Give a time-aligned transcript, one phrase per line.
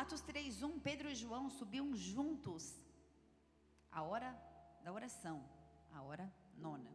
[0.00, 2.62] Atos 3:1, Pedro e João subiam juntos.
[3.98, 4.30] A hora
[4.84, 5.36] da oração,
[5.96, 6.26] a hora
[6.64, 6.92] nona.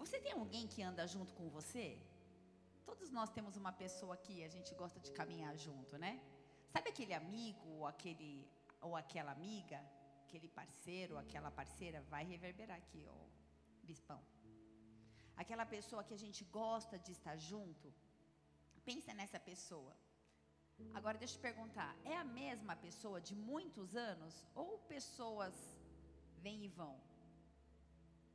[0.00, 1.84] Você tem alguém que anda junto com você?
[2.88, 6.12] Todos nós temos uma pessoa que a gente gosta de caminhar junto, né?
[6.72, 8.32] Sabe aquele amigo ou aquele
[8.86, 9.78] ou aquela amiga,
[10.24, 13.20] aquele parceiro, aquela parceira vai reverberar aqui, ó,
[13.84, 14.20] bispão.
[15.44, 17.94] Aquela pessoa que a gente gosta de estar junto.
[18.90, 19.94] Pensa nessa pessoa.
[20.92, 25.54] Agora deixa eu te perguntar, é a mesma pessoa de muitos anos ou pessoas
[26.38, 26.94] vêm e vão?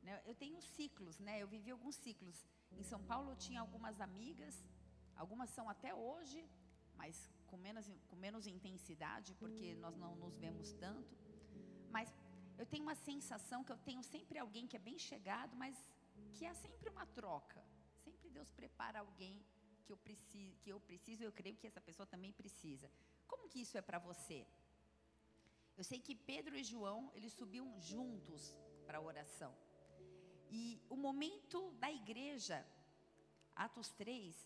[0.02, 1.40] Né, eu tenho ciclos, né?
[1.42, 2.44] Eu vivi alguns ciclos.
[2.72, 4.54] Em São Paulo eu tinha algumas amigas,
[5.16, 6.40] algumas são até hoje,
[6.96, 11.14] mas com menos, com menos intensidade, porque nós não nos vemos tanto.
[11.90, 12.12] Mas
[12.58, 15.76] eu tenho uma sensação que eu tenho sempre alguém que é bem chegado, mas
[16.34, 17.62] que é sempre uma troca.
[18.04, 19.44] Sempre Deus prepara alguém
[19.82, 22.90] que eu preciso, que eu preciso, eu creio que essa pessoa também precisa.
[23.26, 24.46] Como que isso é para você?
[25.76, 29.52] Eu sei que Pedro e João, eles subiam juntos para a oração.
[30.50, 32.58] E o momento da igreja,
[33.56, 34.36] Atos 3,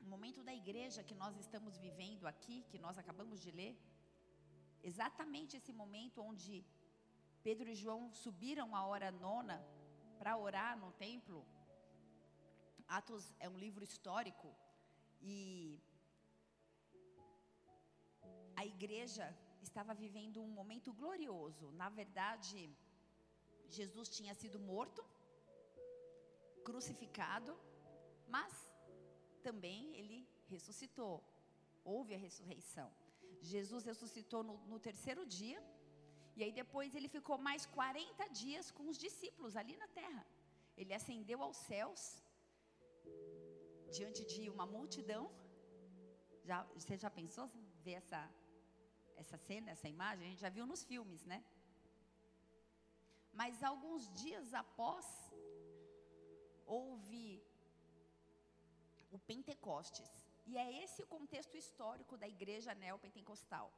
[0.00, 3.74] o momento da igreja que nós estamos vivendo aqui, que nós acabamos de ler,
[4.82, 6.64] exatamente esse momento onde
[7.42, 9.64] Pedro e João subiram a hora nona
[10.18, 11.46] para orar no templo.
[12.88, 14.48] Atos é um livro histórico
[15.20, 15.80] e
[18.54, 19.26] a igreja
[19.62, 21.70] estava vivendo um momento glorioso.
[21.72, 22.70] Na verdade,
[23.68, 25.04] Jesus tinha sido morto,
[26.64, 27.58] crucificado,
[28.28, 28.52] mas
[29.42, 31.22] também ele ressuscitou.
[31.84, 32.90] Houve a ressurreição.
[33.40, 35.60] Jesus ressuscitou no, no terceiro dia,
[36.36, 40.26] e aí depois ele ficou mais 40 dias com os discípulos ali na terra.
[40.76, 42.22] Ele ascendeu aos céus,
[43.90, 45.30] diante de uma multidão.
[46.44, 47.50] Já, você já pensou
[47.84, 48.30] ver essa,
[49.16, 50.26] essa cena, essa imagem?
[50.26, 51.44] A gente já viu nos filmes, né?
[53.32, 55.06] Mas alguns dias após,
[56.64, 57.42] houve
[59.10, 60.10] o Pentecostes.
[60.46, 63.72] E é esse o contexto histórico da igreja neopentecostal.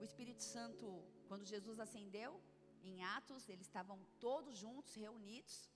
[0.00, 2.40] O Espírito Santo, quando Jesus ascendeu,
[2.82, 5.70] em Atos, eles estavam todos juntos, reunidos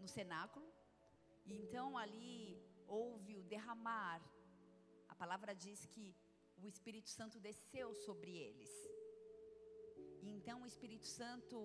[0.00, 0.66] no cenáculo.
[1.46, 4.20] E então ali houve o derramar.
[5.08, 6.14] A palavra diz que
[6.62, 8.72] o Espírito Santo desceu sobre eles.
[10.22, 11.56] E então o Espírito Santo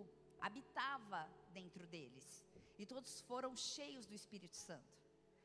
[0.48, 1.22] habitava
[1.60, 2.28] dentro deles.
[2.78, 5.00] E todos foram cheios do Espírito Santo.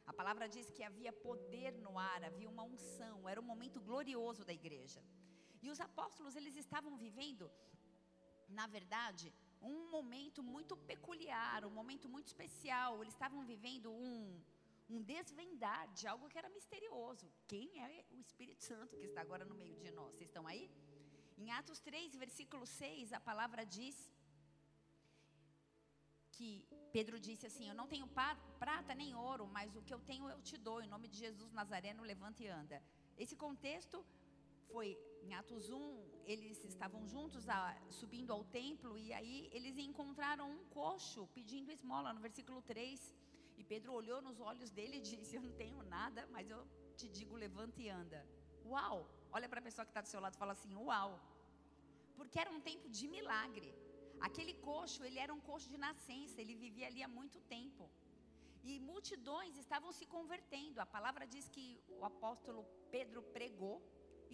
[0.06, 4.44] A palavra diz que havia poder no ar, havia uma unção, era um momento glorioso
[4.44, 5.02] da igreja.
[5.62, 7.50] E os apóstolos, eles estavam vivendo,
[8.48, 11.03] na verdade, um momento muito peculiar,
[11.68, 12.90] um momento muito especial.
[13.02, 14.40] Eles estavam vivendo um,
[14.94, 17.26] um desvendar de algo que era misterioso.
[17.52, 20.10] Quem é o Espírito Santo que está agora no meio de nós?
[20.14, 20.64] Vocês estão aí?
[21.42, 23.96] Em Atos 3, versículo 6, a palavra diz
[26.36, 26.48] que
[26.96, 28.06] Pedro disse assim: Eu não tenho
[28.64, 30.78] prata nem ouro, mas o que eu tenho eu te dou.
[30.82, 32.78] Em nome de Jesus Nazareno, levanta e anda.
[33.16, 34.04] Esse contexto
[34.74, 34.88] foi
[35.26, 35.80] em Atos 1,
[36.32, 37.58] eles estavam juntos a,
[37.98, 43.14] subindo ao templo e aí eles encontraram um coxo pedindo esmola, no versículo 3.
[43.58, 46.60] E Pedro olhou nos olhos dele e disse: Eu não tenho nada, mas eu
[46.98, 48.20] te digo, levanta e anda.
[48.72, 48.96] Uau!
[49.36, 51.10] Olha para a pessoa que está do seu lado e fala assim: Uau!
[52.18, 53.70] Porque era um tempo de milagre.
[54.28, 57.84] Aquele coxo, ele era um coxo de nascença, ele vivia ali há muito tempo.
[58.68, 60.80] E multidões estavam se convertendo.
[60.80, 61.66] A palavra diz que
[62.00, 62.62] o apóstolo
[62.94, 63.76] Pedro pregou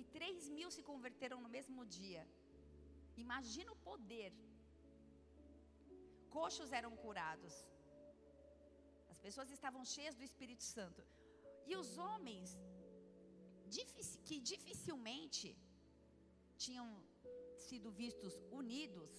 [0.00, 2.22] e três mil se converteram no mesmo dia.
[3.24, 4.32] Imagina o poder.
[6.36, 7.54] Coxos eram curados.
[9.12, 11.02] As pessoas estavam cheias do Espírito Santo.
[11.70, 12.50] E os homens,
[14.26, 15.48] que dificilmente
[16.64, 16.86] tinham
[17.68, 19.10] sido vistos unidos,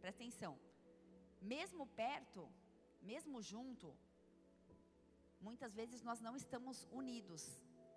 [0.00, 0.58] Presta atenção.
[1.40, 2.42] Mesmo perto,
[3.10, 3.88] mesmo junto,
[5.40, 7.42] muitas vezes nós não estamos unidos.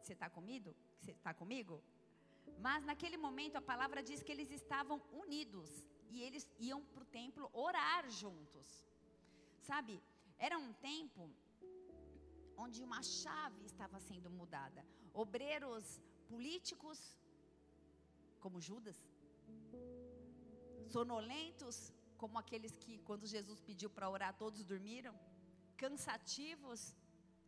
[0.01, 0.75] Você está comigo?
[0.99, 1.81] Você está comigo?
[2.59, 5.69] Mas naquele momento a palavra diz que eles estavam unidos
[6.09, 8.67] e eles iam para o templo orar juntos.
[9.61, 10.01] Sabe?
[10.37, 11.29] Era um tempo
[12.57, 14.85] onde uma chave estava sendo mudada.
[15.13, 16.99] Obreiros políticos,
[18.39, 18.97] como Judas,
[20.95, 25.15] sonolentos, como aqueles que, quando Jesus pediu para orar, todos dormiram,
[25.77, 26.95] cansativos,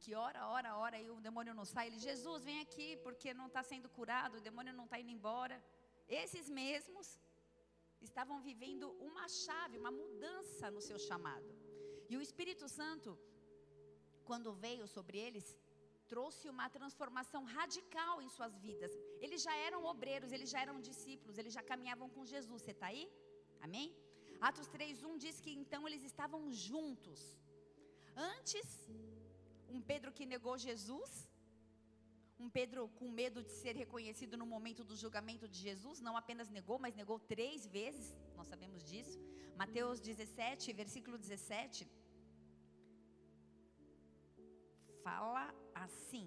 [0.05, 1.85] que ora, ora, ora, e o demônio não sai.
[1.87, 5.57] Ele, Jesus, vem aqui, porque não está sendo curado, o demônio não está indo embora.
[6.23, 7.07] Esses mesmos
[8.07, 11.49] estavam vivendo uma chave, uma mudança no seu chamado.
[12.11, 13.11] E o Espírito Santo,
[14.29, 15.47] quando veio sobre eles,
[16.13, 18.91] trouxe uma transformação radical em suas vidas.
[19.25, 22.61] Eles já eram obreiros, eles já eram discípulos, eles já caminhavam com Jesus.
[22.61, 23.05] Você está aí?
[23.67, 23.87] Amém?
[24.49, 27.21] Atos 3:1 diz que então eles estavam juntos.
[28.33, 28.67] Antes,
[29.75, 31.11] um Pedro que negou Jesus,
[32.43, 36.49] um Pedro com medo de ser reconhecido no momento do julgamento de Jesus, não apenas
[36.57, 38.07] negou, mas negou três vezes,
[38.37, 39.17] nós sabemos disso.
[39.61, 41.87] Mateus 17, versículo 17
[45.05, 45.43] fala
[45.85, 46.25] assim: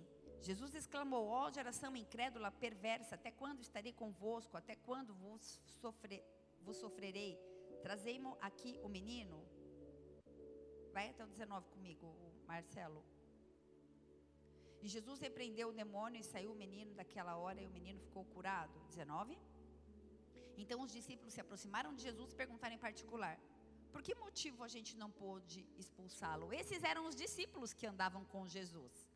[0.48, 4.56] Jesus exclamou: Ó geração incrédula, perversa, até quando estarei convosco?
[4.56, 6.22] Até quando vos, sofre,
[6.66, 7.32] vos sofrerei?
[7.82, 9.38] Trazei-mo aqui o menino.
[10.92, 12.06] Vai até o 19 comigo,
[12.46, 13.04] Marcelo.
[14.82, 18.24] E Jesus repreendeu o demônio e saiu o menino daquela hora e o menino ficou
[18.24, 18.78] curado.
[18.88, 19.38] 19.
[20.56, 23.38] Então os discípulos se aproximaram de Jesus e perguntaram em particular:
[23.92, 26.52] por que motivo a gente não pôde expulsá-lo?
[26.52, 29.08] Esses eram os discípulos que andavam com Jesus.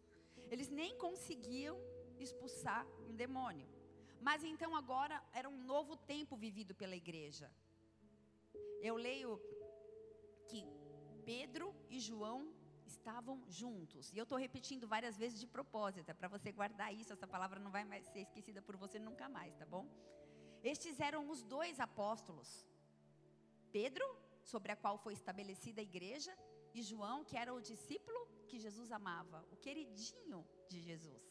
[0.50, 1.78] Eles nem conseguiam
[2.18, 3.68] expulsar um demônio.
[4.20, 7.50] Mas então agora era um novo tempo vivido pela igreja.
[8.80, 9.40] Eu leio
[10.48, 10.64] que
[11.24, 12.51] Pedro e João
[12.86, 14.12] estavam juntos.
[14.12, 17.12] E eu estou repetindo várias vezes de propósito, é para você guardar isso.
[17.12, 19.86] Essa palavra não vai mais ser esquecida por você nunca mais, tá bom?
[20.62, 22.66] Estes eram os dois apóstolos.
[23.70, 24.06] Pedro
[24.44, 26.32] sobre a qual foi estabelecida a igreja,
[26.74, 31.22] e João, que era o discípulo que Jesus amava, o queridinho de Jesus,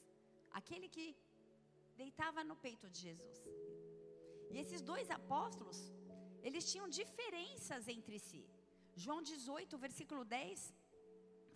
[0.51, 1.15] aquele que
[1.95, 3.37] deitava no peito de Jesus.
[4.51, 5.79] E esses dois apóstolos,
[6.41, 8.43] eles tinham diferenças entre si.
[8.95, 10.73] João 18, versículo 10,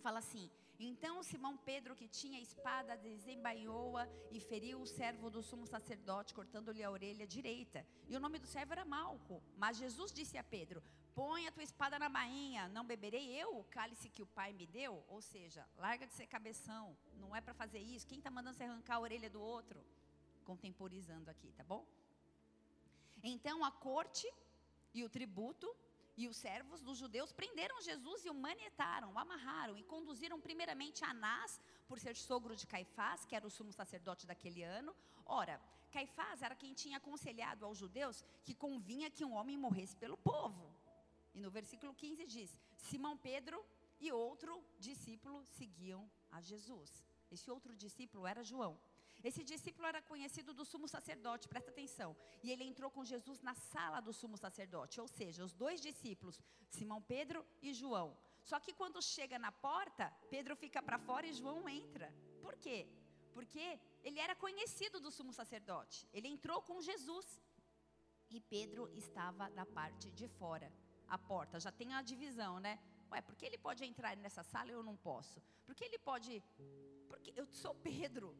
[0.06, 0.48] fala assim:
[0.78, 6.82] então Simão Pedro, que tinha espada, desembainhou-a e feriu o servo do sumo sacerdote, cortando-lhe
[6.84, 7.84] a orelha direita.
[8.10, 9.42] E o nome do servo era Malco.
[9.56, 10.80] Mas Jesus disse a Pedro:
[11.12, 14.66] Põe a tua espada na bainha, não beberei eu o cálice que o Pai me
[14.78, 14.92] deu?
[15.08, 18.06] Ou seja, larga de ser cabeção, não é para fazer isso.
[18.06, 19.84] Quem está mandando você arrancar a orelha do outro?
[20.44, 21.84] Contemporizando aqui, tá bom?
[23.24, 24.28] Então a corte
[24.94, 25.74] e o tributo
[26.16, 31.04] e os servos dos judeus prenderam Jesus e o manetaram, o amarraram e conduziram primeiramente
[31.04, 34.94] Anás, por ser sogro de Caifás, que era o sumo sacerdote daquele ano.
[35.26, 35.60] Ora,
[35.90, 40.74] Caifás era quem tinha aconselhado aos judeus que convinha que um homem morresse pelo povo.
[41.34, 43.62] E no versículo 15 diz: Simão Pedro
[44.00, 47.04] e outro discípulo seguiam a Jesus.
[47.30, 48.78] Esse outro discípulo era João.
[49.22, 52.16] Esse discípulo era conhecido do sumo sacerdote, presta atenção.
[52.42, 56.38] E ele entrou com Jesus na sala do sumo sacerdote, ou seja, os dois discípulos,
[56.68, 58.16] Simão Pedro e João.
[58.42, 62.14] Só que quando chega na porta, Pedro fica para fora e João entra.
[62.40, 62.86] Por quê?
[63.32, 66.08] Porque ele era conhecido do sumo sacerdote.
[66.12, 67.42] Ele entrou com Jesus.
[68.30, 70.72] E Pedro estava da parte de fora,
[71.08, 71.60] a porta.
[71.60, 72.78] Já tem a divisão, né?
[73.10, 75.40] Ué, por que ele pode entrar nessa sala e eu não posso?
[75.64, 76.42] Porque ele pode.
[77.08, 78.36] Porque eu sou Pedro.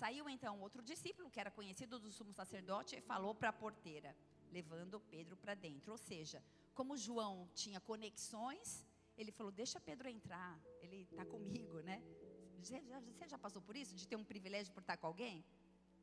[0.00, 4.14] Saiu então outro discípulo, que era conhecido do sumo sacerdote, e falou para a porteira,
[4.56, 5.90] levando Pedro para dentro.
[5.90, 6.40] Ou seja,
[6.72, 8.84] como João tinha conexões,
[9.16, 12.00] ele falou: Deixa Pedro entrar, ele está comigo, né?
[12.60, 12.80] Você
[13.28, 15.44] já, passou por isso, de ter um privilégio por estar com alguém?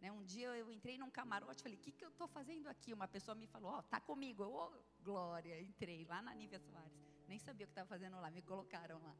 [0.01, 0.11] Né?
[0.11, 2.93] Um dia eu entrei num camarote e falei: O que, que eu estou fazendo aqui?
[2.93, 4.43] Uma pessoa me falou: Ó, oh, comigo.
[4.43, 4.71] Eu, oh,
[5.01, 6.99] glória, entrei lá na Nívia Soares.
[7.29, 9.15] Nem sabia o que estava fazendo lá, me colocaram lá.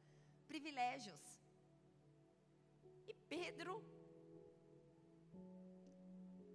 [0.50, 1.24] Privilégios.
[3.07, 3.81] E Pedro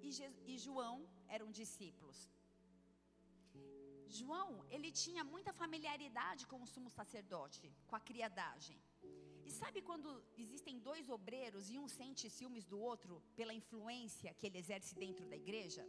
[0.03, 0.97] e, João
[1.29, 2.19] eram discípulos.
[4.19, 8.79] João, ele tinha muita familiaridade com o sumo sacerdote, com a criadagem.
[9.47, 14.47] E sabe quando existem dois obreiros e um sente ciúmes do outro pela influência que
[14.47, 15.85] ele exerce dentro da igreja?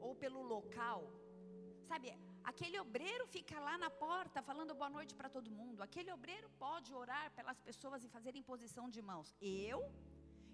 [0.00, 1.00] Ou pelo local?
[1.90, 2.06] Sabe,
[2.42, 5.82] aquele obreiro fica lá na porta falando boa noite para todo mundo.
[5.82, 9.34] Aquele obreiro pode orar pelas pessoas e fazer imposição de mãos.
[9.40, 9.80] Eu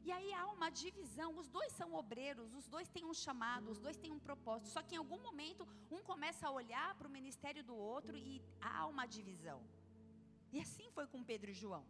[0.05, 3.81] e aí há uma divisão, os dois são obreiros, os dois têm um chamado, os
[3.85, 4.71] dois têm um propósito.
[4.75, 8.43] Só que em algum momento um começa a olhar para o ministério do outro e
[8.61, 9.61] há uma divisão.
[10.53, 11.85] E assim foi com Pedro e João.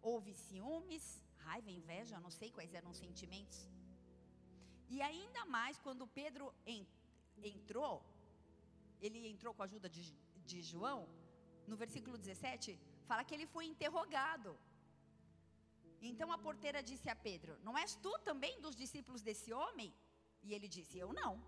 [0.00, 1.04] Houve ciúmes,
[1.46, 3.58] raiva, inveja, não sei quais eram os sentimentos.
[4.88, 6.46] E ainda mais quando Pedro
[7.44, 7.94] entrou,
[9.00, 10.02] ele entrou com a ajuda de,
[10.50, 11.00] de João,
[11.66, 14.50] no versículo 17, fala que ele foi interrogado.
[16.00, 19.92] Então a porteira disse a Pedro: Não és tu também dos discípulos desse homem?
[20.42, 21.42] E ele disse: Eu não.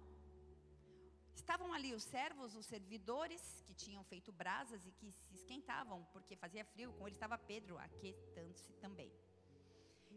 [1.35, 6.37] Estavam ali os servos, os servidores, que tinham feito brasas e que se esquentavam, porque
[6.37, 6.93] fazia frio.
[6.93, 9.13] Com ele estava Pedro, aquetando-se também.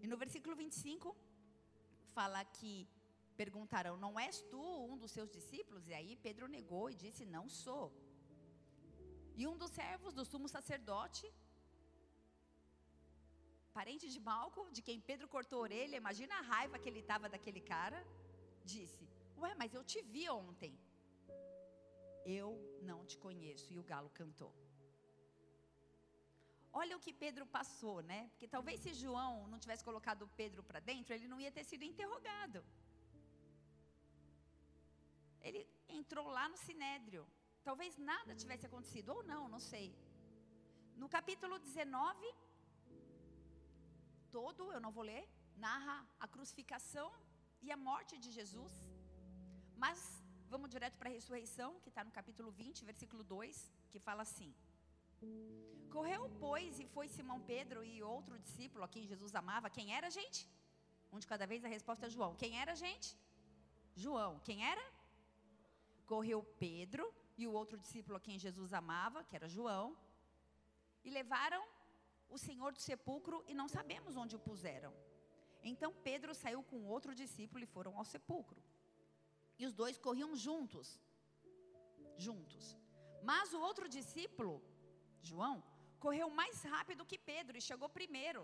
[0.01, 1.15] E no versículo 25,
[2.13, 2.87] fala que
[3.37, 5.87] perguntaram: Não és tu um dos seus discípulos?
[5.87, 7.93] E aí Pedro negou e disse: Não sou.
[9.35, 11.31] E um dos servos do sumo sacerdote
[13.77, 17.27] parente de Malco, de quem Pedro cortou a orelha, imagina a raiva que ele estava
[17.33, 17.99] daquele cara,
[18.73, 19.03] disse:
[19.41, 20.73] Ué, mas eu te vi ontem.
[22.39, 22.49] Eu
[22.89, 23.67] não te conheço.
[23.73, 24.51] E o galo cantou.
[26.81, 28.19] Olha o que Pedro passou, né?
[28.31, 31.83] Porque talvez se João não tivesse colocado Pedro para dentro, ele não ia ter sido
[31.91, 32.59] interrogado.
[35.47, 35.61] Ele
[35.99, 37.23] entrou lá no sinédrio.
[37.63, 39.87] Talvez nada tivesse acontecido, ou não, não sei.
[41.01, 42.33] No capítulo 19,
[44.37, 45.23] todo, eu não vou ler,
[45.67, 47.07] narra a crucificação
[47.65, 48.73] e a morte de Jesus.
[49.83, 49.99] Mas
[50.53, 54.49] vamos direto para a ressurreição, que está no capítulo 20, versículo 2, que fala assim:
[55.95, 59.75] Correu, pois, e foi Simão Pedro e outro discípulo a quem Jesus amava.
[59.77, 60.41] Quem era, gente?
[61.11, 62.31] Um de cada vez a resposta é João.
[62.43, 63.09] Quem era, gente?
[64.03, 64.31] João.
[64.47, 64.85] Quem era?
[66.11, 67.05] Correu Pedro
[67.37, 69.85] e o outro discípulo a quem Jesus amava, que era João,
[71.05, 71.63] e levaram
[72.35, 74.93] o Senhor do sepulcro e não sabemos onde o puseram.
[75.71, 78.61] Então Pedro saiu com outro discípulo e foram ao sepulcro.
[79.59, 80.87] E os dois corriam juntos.
[82.25, 82.65] Juntos.
[83.29, 84.53] Mas o outro discípulo,
[85.29, 85.63] João,
[86.05, 88.41] correu mais rápido que Pedro e chegou primeiro.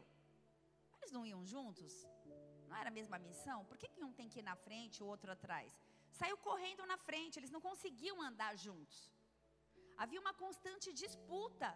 [0.97, 1.93] Eles não iam juntos?
[2.69, 3.65] Não era a mesma missão?
[3.65, 5.71] Por que, que um tem que ir na frente e o outro atrás?
[6.19, 8.97] Saiu correndo na frente, eles não conseguiam andar juntos.
[9.97, 11.69] Havia uma constante disputa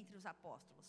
[0.00, 0.88] entre os apóstolos.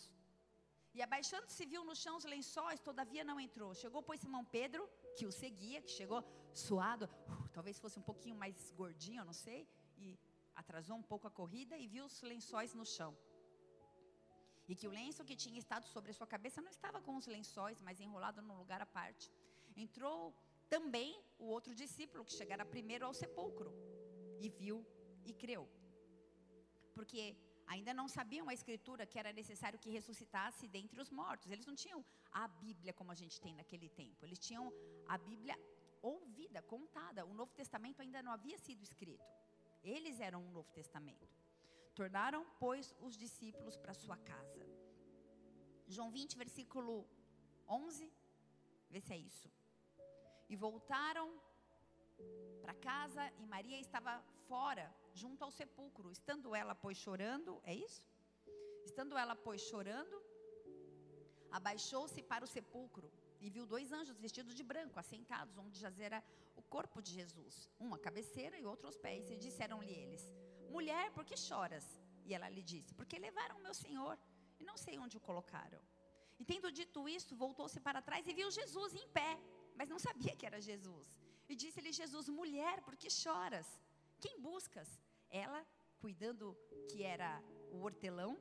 [0.93, 3.73] E abaixando-se, viu no chão os lençóis, todavia não entrou.
[3.73, 6.23] Chegou, pois, Simão Pedro, que o seguia, que chegou
[6.53, 10.19] suado, uh, talvez fosse um pouquinho mais gordinho, não sei, e
[10.55, 13.17] atrasou um pouco a corrida e viu os lençóis no chão.
[14.67, 17.25] E que o lenço que tinha estado sobre a sua cabeça não estava com os
[17.25, 19.31] lençóis, mas enrolado num lugar à parte.
[19.75, 20.33] Entrou
[20.69, 23.73] também o outro discípulo, que chegara primeiro ao sepulcro,
[24.39, 24.85] e viu
[25.25, 25.67] e creu.
[26.93, 27.35] Porque
[27.67, 31.51] ainda não sabiam a escritura que era necessário que ressuscitasse dentre os mortos.
[31.51, 34.25] Eles não tinham a Bíblia como a gente tem naquele tempo.
[34.25, 34.71] Eles tinham
[35.07, 35.57] a Bíblia
[36.01, 37.25] ouvida, contada.
[37.25, 39.25] O Novo Testamento ainda não havia sido escrito.
[39.83, 41.27] Eles eram o Novo Testamento.
[41.95, 44.65] Tornaram, pois, os discípulos para sua casa.
[45.87, 47.07] João 20, versículo
[47.67, 48.11] 11.
[48.89, 49.49] Vê se é isso.
[50.49, 51.27] E voltaram
[52.61, 54.13] para casa e Maria estava
[54.47, 56.11] fora, junto ao sepulcro.
[56.11, 58.05] Estando ela, pois, chorando, é isso?
[58.85, 60.21] Estando ela, pois, chorando,
[61.51, 66.23] abaixou-se para o sepulcro e viu dois anjos vestidos de branco, assentados, onde jazera
[66.55, 69.29] o corpo de Jesus, um à cabeceira e outro aos pés.
[69.29, 70.23] E disseram-lhe eles:
[70.69, 71.85] Mulher, por que choras?
[72.25, 74.17] E ela lhe disse: Porque levaram meu senhor
[74.59, 75.81] e não sei onde o colocaram.
[76.39, 79.31] E tendo dito isto, voltou-se para trás e viu Jesus em pé,
[79.75, 81.07] mas não sabia que era Jesus.
[81.49, 83.67] E disse-lhe Jesus: Mulher, por que choras?
[84.19, 84.89] Quem buscas?
[85.41, 85.65] Ela,
[86.03, 86.55] cuidando
[86.89, 87.31] que era
[87.71, 88.31] o hortelão,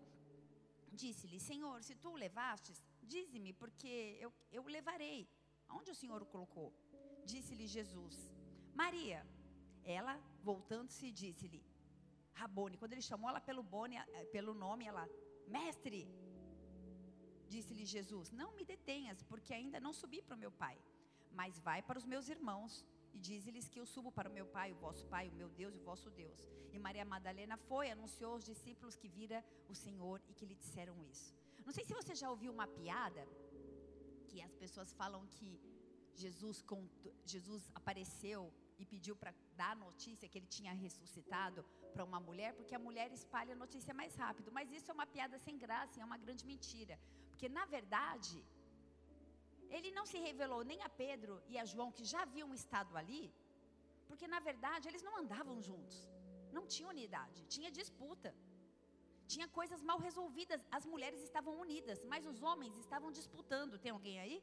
[1.01, 3.95] disse-lhe: Senhor, se tu o levastes, dize-me, porque
[4.25, 5.21] eu, eu o levarei.
[5.69, 6.69] Aonde o Senhor o colocou?
[7.25, 8.17] Disse-lhe Jesus:
[8.75, 9.21] Maria.
[9.85, 10.15] Ela,
[10.49, 11.61] voltando-se, disse-lhe:
[12.35, 12.77] Rabone.
[12.77, 15.09] Quando ele chamou ela pelo, bone, eh, pelo nome, ela:
[15.49, 16.03] Mestre.
[17.49, 20.77] Disse-lhe Jesus: Não me detenhas, porque ainda não subi para o meu Pai,
[21.33, 24.73] mas vai para os meus irmãos e diz-lhes que eu subo para o meu Pai,
[24.73, 26.40] o vosso Pai, o meu Deus e o vosso Deus.
[26.73, 30.97] E Maria Madalena foi, anunciou aos discípulos que vira o Senhor e que lhe disseram
[31.04, 31.35] isso.
[31.66, 33.26] Não sei se você já ouviu uma piada
[34.28, 35.61] que as pessoas falam que
[36.14, 36.64] Jesus,
[37.25, 42.52] Jesus apareceu e pediu para dar a notícia que ele tinha ressuscitado para uma mulher,
[42.54, 44.50] porque a mulher espalha a notícia mais rápido.
[44.50, 46.99] Mas isso é uma piada sem graça, é uma grande mentira.
[47.31, 48.45] Porque, na verdade,
[49.76, 53.25] ele não se revelou nem a Pedro e a João, que já haviam estado ali,
[54.09, 55.99] porque na verdade eles não andavam juntos,
[56.57, 58.31] não tinha unidade, tinha disputa,
[59.33, 60.61] tinha coisas mal resolvidas.
[60.79, 63.81] As mulheres estavam unidas, mas os homens estavam disputando.
[63.85, 64.37] Tem alguém aí?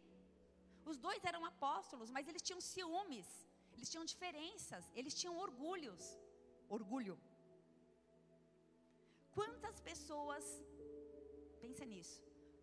[0.92, 3.28] Os dois eram apóstolos, mas eles tinham ciúmes,
[3.74, 6.04] eles tinham diferenças, eles tinham orgulhos.
[6.78, 7.16] Orgulho.
[9.38, 10.46] Quantas pessoas,
[11.62, 12.20] pensa nisso,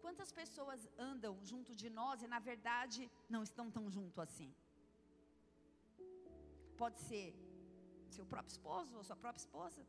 [0.07, 4.51] Quantas pessoas andam junto de nós e na verdade não estão tão junto assim?
[6.83, 7.35] Pode ser
[8.17, 9.83] seu próprio esposo ou sua própria esposa?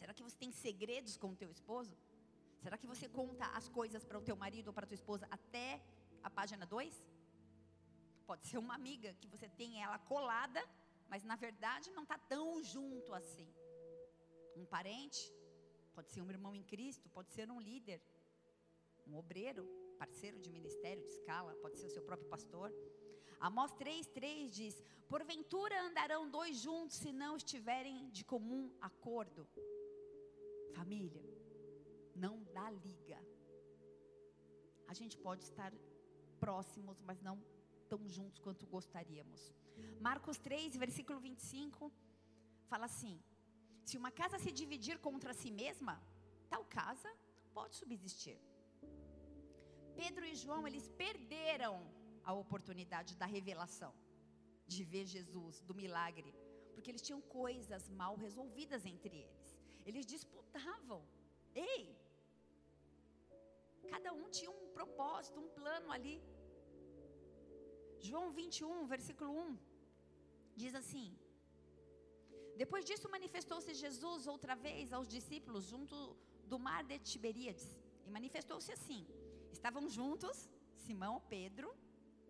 [0.00, 1.96] Será que você tem segredos com o teu esposo?
[2.62, 5.26] Será que você conta as coisas para o teu marido ou para a tua esposa
[5.38, 5.82] até
[6.22, 7.04] a página 2?
[8.28, 10.62] Pode ser uma amiga que você tem ela colada,
[11.08, 13.48] mas na verdade não está tão junto assim.
[14.56, 15.20] Um parente,
[15.96, 18.00] pode ser um irmão em Cristo, pode ser um líder
[19.06, 19.64] um obreiro,
[19.98, 22.72] parceiro de ministério, de escala, pode ser o seu próprio pastor.
[23.38, 29.48] Amós 3,3 diz: Porventura andarão dois juntos se não estiverem de comum acordo.
[30.74, 31.24] Família,
[32.14, 33.18] não dá liga.
[34.86, 35.72] a gente pode estar
[36.44, 37.36] próximos, mas não
[37.88, 39.40] tão juntos quanto gostaríamos.
[40.00, 41.92] Marcos 3, versículo 25,
[42.68, 43.14] fala assim:
[43.84, 46.00] Se uma casa se dividir contra si mesma,
[46.48, 47.08] tal casa
[47.42, 48.38] não pode subsistir.
[50.02, 51.74] Pedro e João, eles perderam
[52.28, 53.92] a oportunidade da revelação,
[54.72, 56.30] de ver Jesus, do milagre,
[56.72, 59.48] porque eles tinham coisas mal resolvidas entre eles.
[59.88, 61.00] Eles disputavam.
[61.54, 61.82] Ei!
[63.92, 66.16] Cada um tinha um propósito, um plano ali.
[68.08, 69.58] João 21, versículo 1,
[70.62, 71.08] diz assim:
[72.62, 75.96] Depois disso manifestou-se Jesus outra vez aos discípulos junto
[76.52, 77.68] do mar de Tiberíades,
[78.06, 79.02] e manifestou-se assim:
[79.52, 81.74] Estavam juntos Simão, Pedro,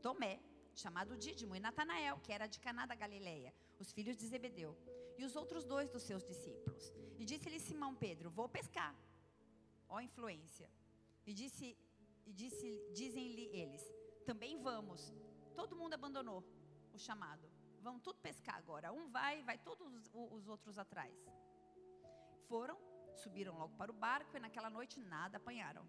[0.03, 0.41] Tomé,
[0.75, 4.77] chamado Dídimo, e Natanael, que era de Caná da Galileia, os filhos de Zebedeu,
[5.19, 6.93] e os outros dois dos seus discípulos.
[7.19, 8.95] E disse-lhe Simão Pedro: Vou pescar.
[9.89, 10.71] Ó influência.
[11.27, 11.77] E disse
[12.27, 13.83] e disse, dizem-lhe eles:
[14.25, 15.13] Também vamos.
[15.55, 16.45] Todo mundo abandonou
[16.93, 17.49] o chamado.
[17.81, 18.93] Vão tudo pescar agora.
[18.93, 21.15] Um vai, vai todos os outros atrás.
[22.49, 22.79] Foram,
[23.15, 25.85] subiram logo para o barco e naquela noite nada apanharam.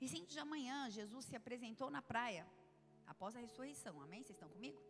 [0.00, 2.46] E cinco de amanhã, Jesus se apresentou na praia,
[3.06, 3.94] após a ressurreição.
[4.00, 4.22] Amém?
[4.22, 4.80] Vocês estão comigo?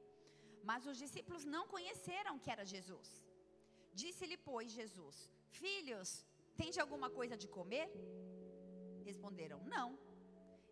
[0.68, 3.08] Mas os discípulos não conheceram que era Jesus.
[3.94, 5.16] Disse-lhe, pois, Jesus:
[5.60, 6.08] Filhos,
[6.60, 7.88] tende alguma coisa de comer?
[9.04, 9.88] Responderam: Não.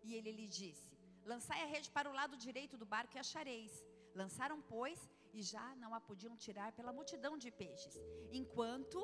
[0.03, 0.91] E ele lhe disse:
[1.31, 3.73] Lançai a rede para o lado direito do barco e achareis.
[4.21, 4.99] Lançaram, pois,
[5.33, 7.95] e já não a podiam tirar pela multidão de peixes.
[8.31, 8.99] Enquanto,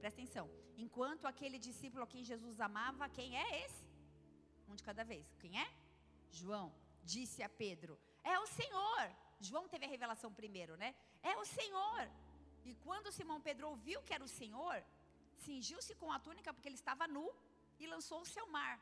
[0.00, 3.85] presta atenção, enquanto aquele discípulo a quem Jesus amava, quem é esse?
[4.68, 5.26] Um de cada vez.
[5.38, 5.68] Quem é?
[6.30, 6.72] João
[7.04, 9.10] disse a Pedro: É o Senhor.
[9.40, 10.94] João teve a revelação primeiro, né?
[11.22, 12.10] É o Senhor.
[12.64, 14.82] E quando Simão Pedro ouviu que era o Senhor,
[15.44, 17.30] cingiu-se com a túnica porque ele estava nu
[17.78, 18.80] e lançou-se ao mar.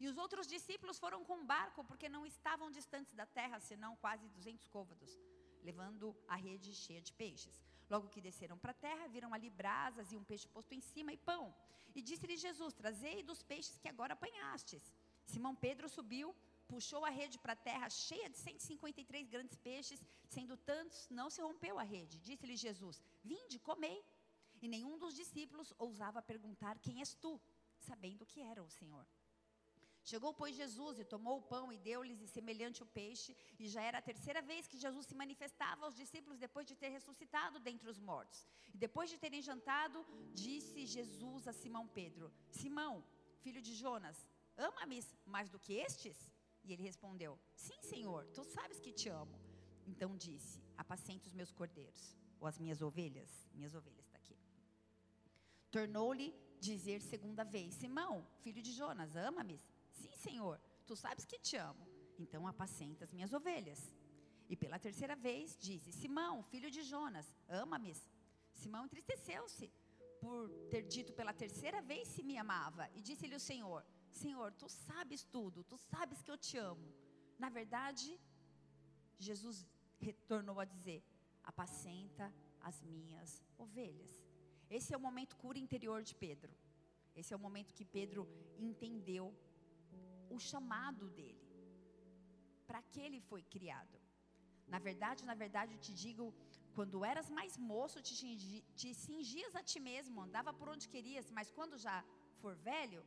[0.00, 3.94] E os outros discípulos foram com o barco porque não estavam distantes da terra, senão
[3.96, 5.16] quase 200 côvados,
[5.62, 7.64] levando a rede cheia de peixes.
[7.88, 11.12] Logo que desceram para a terra, viram ali brasas e um peixe posto em cima
[11.12, 11.54] e pão.
[11.94, 14.92] E disse-lhe Jesus: Trazei dos peixes que agora apanhastes.
[15.24, 16.34] Simão Pedro subiu,
[16.66, 21.40] puxou a rede para a terra, cheia de 153 grandes peixes, sendo tantos, não se
[21.40, 22.18] rompeu a rede.
[22.20, 24.04] Disse-lhe Jesus: Vinde, comei.
[24.62, 27.40] E nenhum dos discípulos ousava perguntar: Quem és tu?
[27.78, 29.06] Sabendo que era o Senhor.
[30.10, 33.98] Chegou, pois, Jesus e tomou o pão e deu-lhes semelhante o peixe, e já era
[33.98, 37.98] a terceira vez que Jesus se manifestava aos discípulos depois de ter ressuscitado dentre os
[37.98, 38.46] mortos.
[38.74, 43.02] E depois de terem jantado, disse Jesus a Simão Pedro: Simão,
[43.40, 46.16] filho de Jonas, ama-me mais do que estes?
[46.62, 49.38] E ele respondeu: Sim, Senhor, tu sabes que te amo.
[49.86, 53.30] Então disse: Apacenta os meus cordeiros, ou as minhas ovelhas.
[53.52, 54.36] Minhas ovelhas, está aqui.
[55.70, 59.60] Tornou-lhe dizer segunda vez: Simão, filho de Jonas, ama-me?
[59.92, 61.86] Sim, Senhor, tu sabes que te amo.
[62.18, 63.94] Então apacenta as minhas ovelhas.
[64.48, 67.94] E pela terceira vez disse: Simão, filho de Jonas, ama-me?
[68.52, 69.70] Simão entristeceu-se
[70.20, 72.88] por ter dito pela terceira vez se me amava.
[72.94, 73.84] E disse-lhe o Senhor:
[74.22, 76.88] Senhor, tu sabes tudo, tu sabes que eu te amo.
[77.44, 78.08] Na verdade,
[79.18, 79.66] Jesus
[80.08, 81.00] retornou a dizer:
[81.42, 82.26] Apacenta
[82.68, 83.30] as minhas
[83.64, 84.12] ovelhas.
[84.70, 86.52] Esse é o momento cura interior de Pedro.
[87.14, 88.22] Esse é o momento que Pedro
[88.68, 89.26] entendeu
[90.30, 91.44] o chamado dele.
[92.68, 93.96] Para que ele foi criado?
[94.66, 96.24] Na verdade, na verdade, eu te digo,
[96.74, 98.14] quando eras mais moço, te,
[98.74, 101.96] te cingias a ti mesmo, andava por onde querias, mas quando já
[102.40, 103.04] for velho,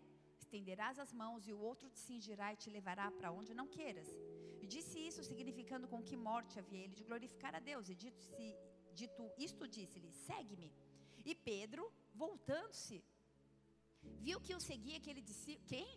[0.48, 4.10] estenderás as mãos e o outro te cingirá e te levará para onde não queiras.
[4.64, 7.86] E disse isso, significando com que morte havia ele de glorificar a Deus.
[7.94, 8.48] E dito, -se,
[9.02, 10.72] dito isto, disse-lhe: Segue-me.
[11.30, 11.84] E Pedro,
[12.24, 12.98] voltando-se,
[14.26, 15.68] viu que o seguia aquele discípulo.
[15.74, 15.90] Quem?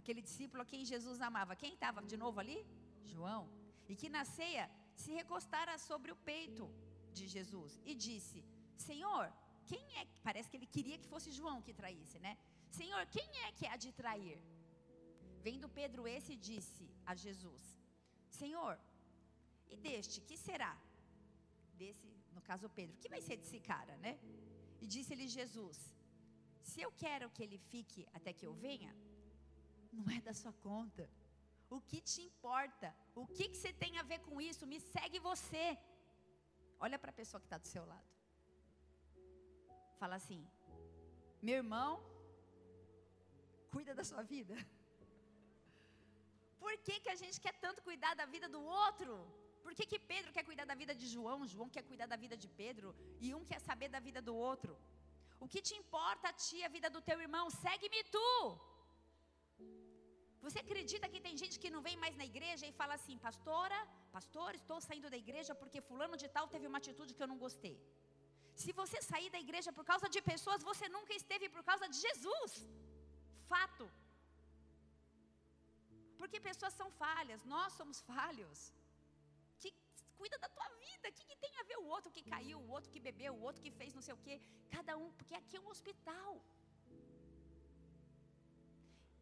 [0.00, 1.60] aquele discípulo a quem Jesus amava.
[1.62, 2.58] Quem estava de novo ali?
[3.12, 3.42] João.
[3.88, 4.64] E que na ceia
[5.02, 6.64] se recostara sobre o peito
[7.12, 8.44] de Jesus e disse:
[8.88, 9.24] Senhor,
[9.70, 10.06] quem é?
[10.22, 12.36] Parece que ele queria que fosse João que traísse, né?
[12.78, 14.38] Senhor, quem é que há de trair?
[15.46, 17.64] Vendo Pedro esse, disse a Jesus:
[18.40, 18.74] Senhor,
[19.72, 20.72] e deste, que será?
[21.80, 24.12] Desse, no caso Pedro, que vai ser desse cara, né?
[24.82, 25.78] E disse-lhe Jesus:
[26.70, 28.92] Se eu quero que ele fique até que eu venha,
[29.98, 31.04] não é da sua conta.
[31.76, 32.88] O que te importa?
[33.22, 34.70] O que, que você tem a ver com isso?
[34.72, 35.66] Me segue você.
[36.86, 38.10] Olha para a pessoa que está do seu lado.
[40.02, 40.42] Fala assim:
[41.46, 41.90] meu irmão,
[43.74, 44.54] cuida da sua vida.
[46.62, 49.14] Por que, que a gente quer tanto cuidar da vida do outro?
[49.64, 52.36] Por que, que Pedro quer cuidar da vida de João, João quer cuidar da vida
[52.42, 52.88] de Pedro,
[53.24, 54.72] e um quer saber da vida do outro?
[55.44, 57.44] O que te importa a ti, a vida do teu irmão?
[57.64, 58.30] Segue-me tu.
[60.44, 63.78] Você acredita que tem gente que não vem mais na igreja e fala assim, pastora,
[64.16, 67.38] pastor, estou saindo da igreja porque fulano de tal teve uma atitude que eu não
[67.44, 67.76] gostei.
[68.62, 71.98] Se você sair da igreja por causa de pessoas, você nunca esteve por causa de
[72.06, 72.52] Jesus.
[73.52, 73.86] Fato.
[76.20, 78.60] Porque pessoas são falhas, nós somos falhos.
[79.60, 79.70] Que
[80.18, 81.08] cuida da tua vida.
[81.08, 83.44] O que, que, tem a ver o outro que caiu, o outro que bebeu, o
[83.48, 84.36] outro que fez não sei o quê?
[84.76, 86.32] Cada um, porque aqui é um hospital.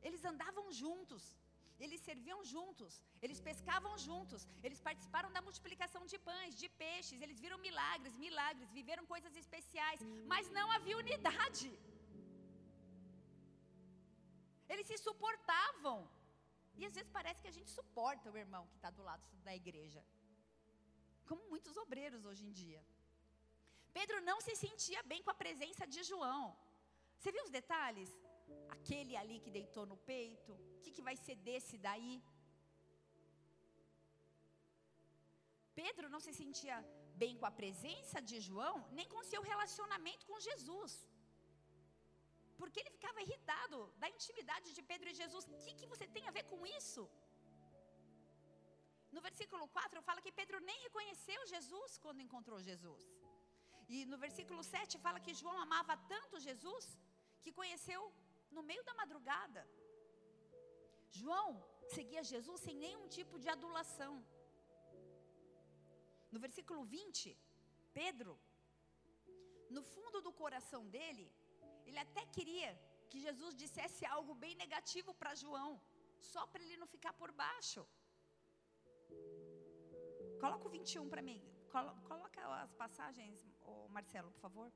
[0.07, 1.25] Eles andavam juntos,
[1.85, 2.93] eles serviam juntos,
[3.25, 8.77] eles pescavam juntos, eles participaram da multiplicação de pães, de peixes, eles viram milagres, milagres,
[8.81, 10.01] viveram coisas especiais,
[10.33, 11.71] mas não havia unidade.
[14.73, 15.97] Eles se suportavam.
[16.79, 19.55] E às vezes parece que a gente suporta o irmão que está do lado da
[19.63, 20.03] igreja.
[21.29, 22.83] Como muitos obreiros hoje em dia.
[23.99, 26.45] Pedro não se sentia bem com a presença de João.
[27.17, 28.11] Você viu os detalhes?
[28.77, 32.15] Aquele ali que deitou no peito, o que, que vai ser desse daí?
[35.81, 36.77] Pedro não se sentia
[37.23, 40.93] bem com a presença de João, nem com seu relacionamento com Jesus.
[42.63, 45.45] Porque ele ficava irritado da intimidade de Pedro e Jesus.
[45.53, 47.03] O que, que você tem a ver com isso?
[49.15, 53.03] No versículo 4 fala que Pedro nem reconheceu Jesus quando encontrou Jesus.
[53.95, 56.87] E no versículo 7 fala que João amava tanto Jesus
[57.45, 58.01] que conheceu
[58.57, 59.63] no meio da madrugada.
[61.21, 61.51] João
[61.97, 64.15] seguia Jesus sem nenhum tipo de adulação.
[66.35, 67.37] No versículo 20,
[68.01, 68.35] Pedro,
[69.77, 71.27] no fundo do coração dele,
[71.87, 72.71] ele até queria
[73.11, 75.71] que Jesus dissesse algo bem negativo para João,
[76.33, 77.83] só para ele não ficar por baixo.
[80.43, 81.41] Coloca o 21 para mim.
[82.11, 83.37] Coloca as passagens,
[83.97, 84.73] Marcelo, por favor.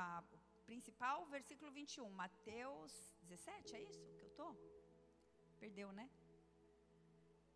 [0.00, 0.22] A,
[0.70, 2.92] principal, versículo 21, Mateus
[3.22, 4.48] 17, é isso que eu tô?
[5.58, 6.06] Perdeu, né?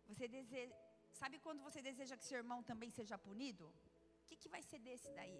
[0.09, 0.75] Você deseja,
[1.21, 3.67] sabe quando você deseja que seu irmão também seja punido?
[4.21, 5.39] O que, que vai ser desse daí?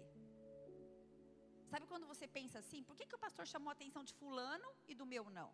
[1.72, 4.68] Sabe quando você pensa assim, por que, que o pastor chamou a atenção de fulano
[4.90, 5.50] e do meu não?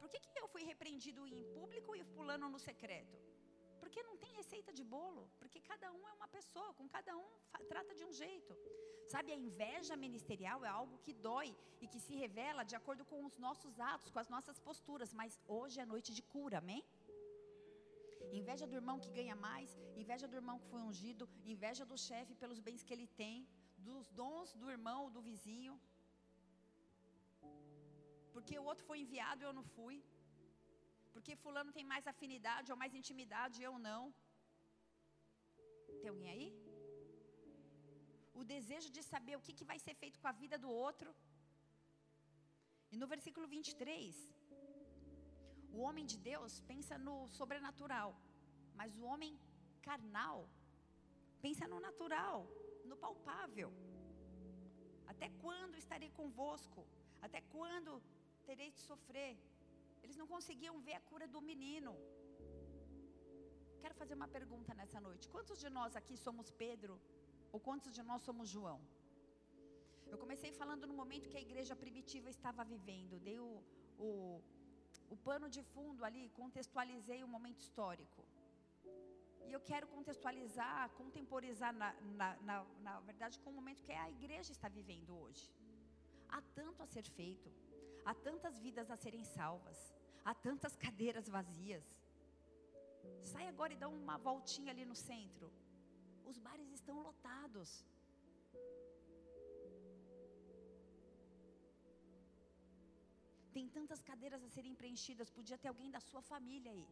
[0.00, 3.16] Por que, que eu fui repreendido em público e fulano no secreto?
[3.80, 7.28] Porque não tem receita de bolo, porque cada um é uma pessoa, com cada um
[7.72, 8.52] trata de um jeito.
[9.12, 11.48] Sabe, a inveja ministerial é algo que dói
[11.80, 15.40] e que se revela de acordo com os nossos atos, com as nossas posturas, mas
[15.46, 16.82] hoje é noite de cura, amém?
[18.40, 19.70] Inveja do irmão que ganha mais,
[20.02, 23.46] inveja do irmão que foi ungido, inveja do chefe pelos bens que ele tem,
[23.88, 25.74] dos dons do irmão, do vizinho.
[28.34, 29.96] Porque o outro foi enviado e eu não fui
[31.16, 34.02] porque fulano tem mais afinidade ou mais intimidade, eu não.
[36.00, 36.48] Tem alguém aí?
[38.40, 41.10] O desejo de saber o que, que vai ser feito com a vida do outro.
[42.92, 44.14] E no versículo 23,
[45.76, 48.10] o homem de Deus pensa no sobrenatural,
[48.80, 49.32] mas o homem
[49.88, 50.38] carnal
[51.46, 52.38] pensa no natural,
[52.92, 53.70] no palpável.
[55.12, 56.82] Até quando estarei convosco?
[57.26, 57.92] Até quando
[58.48, 59.34] terei de sofrer?
[60.02, 61.92] Eles não conseguiam ver a cura do menino.
[63.82, 65.30] Quero fazer uma pergunta nessa noite.
[65.34, 66.94] Quantos de nós aqui somos Pedro?
[67.54, 68.78] Ou quantos de nós somos João?
[70.12, 73.20] Eu comecei falando no momento que a igreja primitiva estava vivendo.
[73.28, 73.50] Dei o,
[74.06, 74.10] o,
[75.14, 78.22] o pano de fundo ali, contextualizei o momento histórico.
[79.48, 82.56] E eu quero contextualizar, contemporizar, na, na, na,
[82.86, 85.44] na verdade, com o momento que a igreja está vivendo hoje.
[86.28, 87.50] Há tanto a ser feito,
[88.04, 89.78] há tantas vidas a serem salvas.
[90.28, 91.86] Há tantas cadeiras vazias.
[93.32, 95.48] Sai agora e dá uma voltinha ali no centro.
[96.30, 97.70] Os bares estão lotados.
[103.56, 106.86] Tem tantas cadeiras a serem preenchidas, podia ter alguém da sua família aí.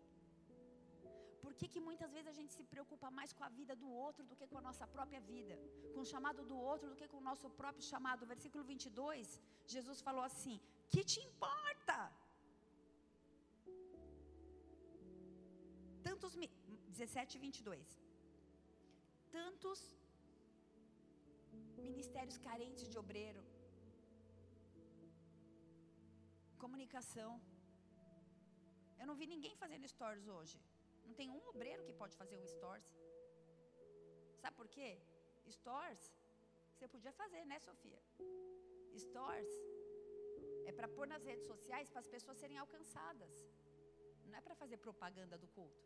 [1.44, 4.24] Por que, que muitas vezes a gente se preocupa mais com a vida do outro
[4.30, 5.56] do que com a nossa própria vida?
[5.94, 8.30] Com o chamado do outro do que com o nosso próprio chamado?
[8.34, 9.40] Versículo 22,
[9.76, 10.56] Jesus falou assim:
[10.92, 11.98] Que te importa?
[16.24, 16.34] tantos,
[16.98, 17.88] 17 e 22,
[19.36, 19.80] tantos
[21.86, 23.42] ministérios carentes de obreiro,
[26.64, 27.30] comunicação.
[29.00, 30.58] Eu não vi ninguém fazendo stories hoje.
[31.06, 32.92] Não tem um obreiro que pode fazer um stories.
[34.42, 34.90] Sabe por quê?
[35.58, 36.04] Stories,
[36.74, 38.00] você podia fazer, né, Sofia?
[39.06, 39.52] Stories
[40.70, 43.34] é para pôr nas redes sociais para as pessoas serem alcançadas.
[44.26, 45.84] Não é para fazer propaganda do culto.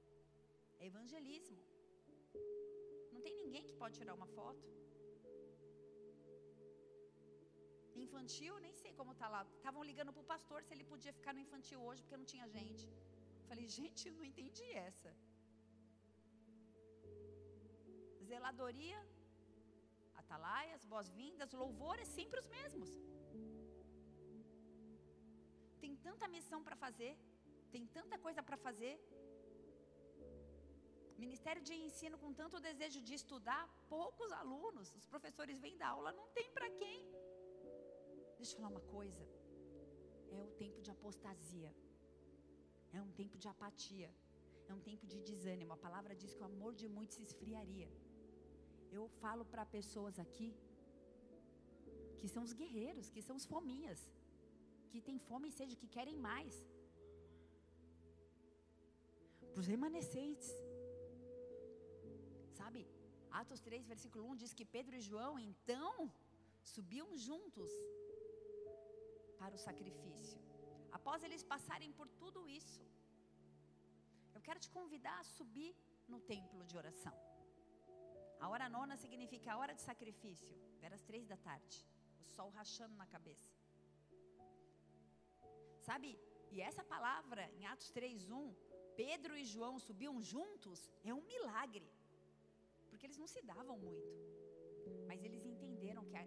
[0.80, 1.60] É evangelismo.
[3.12, 4.64] Não tem ninguém que pode tirar uma foto.
[8.04, 9.42] Infantil, nem sei como tá lá.
[9.58, 12.86] Estavam ligando pro pastor se ele podia ficar no infantil hoje, porque não tinha gente.
[13.50, 15.10] Falei, gente, eu não entendi essa.
[18.28, 18.98] Zeladoria,
[20.22, 22.90] atalaias, boas-vindas, louvor é sempre os mesmos.
[25.82, 27.12] Tem tanta missão para fazer,
[27.74, 28.94] tem tanta coisa para fazer.
[31.24, 33.64] Ministério de ensino com tanto desejo de estudar,
[33.96, 37.00] poucos alunos, os professores vêm dar aula, não tem para quem.
[38.38, 39.24] Deixa eu falar uma coisa.
[40.36, 41.70] É o tempo de apostasia.
[42.96, 44.10] É um tempo de apatia.
[44.68, 45.72] É um tempo de desânimo.
[45.72, 47.90] A palavra diz que o amor de muitos se esfriaria.
[48.96, 50.48] Eu falo para pessoas aqui
[52.20, 54.00] que são os guerreiros, que são os fominhas,
[54.90, 56.54] que têm fome e sede, que querem mais.
[59.52, 60.50] Para os remanescentes.
[62.60, 62.80] Sabe?
[63.40, 65.94] Atos 3, versículo 1 diz que Pedro e João então
[66.74, 67.72] subiam juntos
[69.40, 70.47] para o sacrifício.
[70.98, 72.84] Após eles passarem por tudo isso,
[74.36, 75.72] eu quero te convidar a subir
[76.12, 77.16] no templo de oração.
[78.44, 80.56] A hora nona significa a hora de sacrifício.
[80.86, 81.76] Era as três da tarde.
[82.22, 83.50] O sol rachando na cabeça.
[85.88, 86.10] Sabe?
[86.54, 88.46] E essa palavra em Atos 3:1,
[89.02, 90.78] Pedro e João subiam juntos,
[91.10, 91.88] é um milagre.
[92.88, 94.08] Porque eles não se davam muito.
[95.10, 96.18] Mas eles entenderam que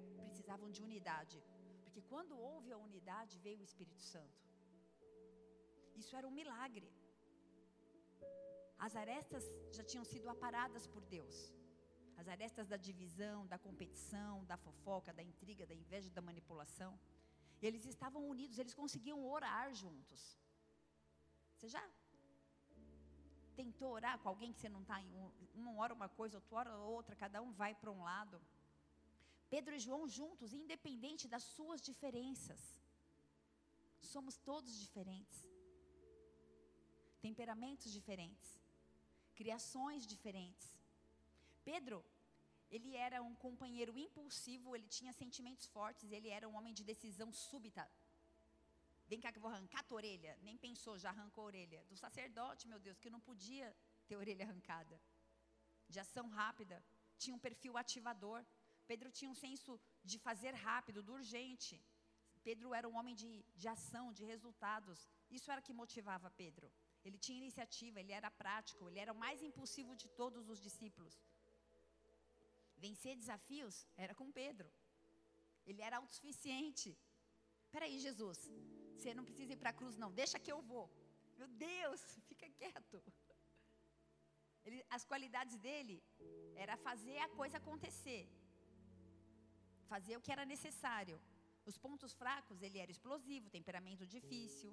[0.42, 1.38] precisavam de unidade.
[1.84, 4.51] Porque quando houve a unidade, veio o Espírito Santo.
[5.96, 6.90] Isso era um milagre.
[8.78, 11.54] As arestas já tinham sido aparadas por Deus.
[12.18, 17.00] As arestas da divisão, da competição, da fofoca, da intriga, da inveja, da manipulação.
[17.62, 20.22] Eles estavam unidos, eles conseguiam orar juntos.
[21.56, 21.84] Você já
[23.56, 26.56] tentou orar com alguém que você não está em um, uma hora uma coisa, outra
[26.56, 28.42] hora outra, cada um vai para um lado?
[29.50, 32.60] Pedro e João juntos, independente das suas diferenças.
[34.00, 35.51] Somos todos diferentes.
[37.22, 38.60] Temperamentos diferentes.
[39.36, 40.68] Criações diferentes.
[41.64, 42.04] Pedro,
[42.76, 47.32] ele era um companheiro impulsivo, ele tinha sentimentos fortes, ele era um homem de decisão
[47.32, 47.86] súbita.
[49.12, 50.34] Vem cá que eu vou arrancar tua orelha.
[50.42, 51.84] Nem pensou, já arrancou a orelha.
[51.90, 53.76] Do sacerdote, meu Deus, que não podia
[54.08, 55.00] ter a orelha arrancada.
[55.90, 56.78] De ação rápida.
[57.18, 58.40] Tinha um perfil ativador.
[58.88, 61.76] Pedro tinha um senso de fazer rápido, do urgente.
[62.42, 65.06] Pedro era um homem de, de ação, de resultados.
[65.30, 66.72] Isso era que motivava Pedro.
[67.06, 71.16] Ele tinha iniciativa, ele era prático, ele era o mais impulsivo de todos os discípulos.
[72.84, 74.70] Vencer desafios era com Pedro.
[75.70, 76.90] Ele era autossuficiente.
[77.74, 78.40] Peraí, Jesus,
[78.96, 80.86] você não precisa ir para a cruz, não, deixa que eu vou.
[81.40, 83.02] Meu Deus, fica quieto.
[84.66, 85.98] Ele, as qualidades dele
[86.64, 88.22] era fazer a coisa acontecer
[89.92, 91.18] fazer o que era necessário.
[91.70, 94.72] Os pontos fracos, ele era explosivo, temperamento difícil,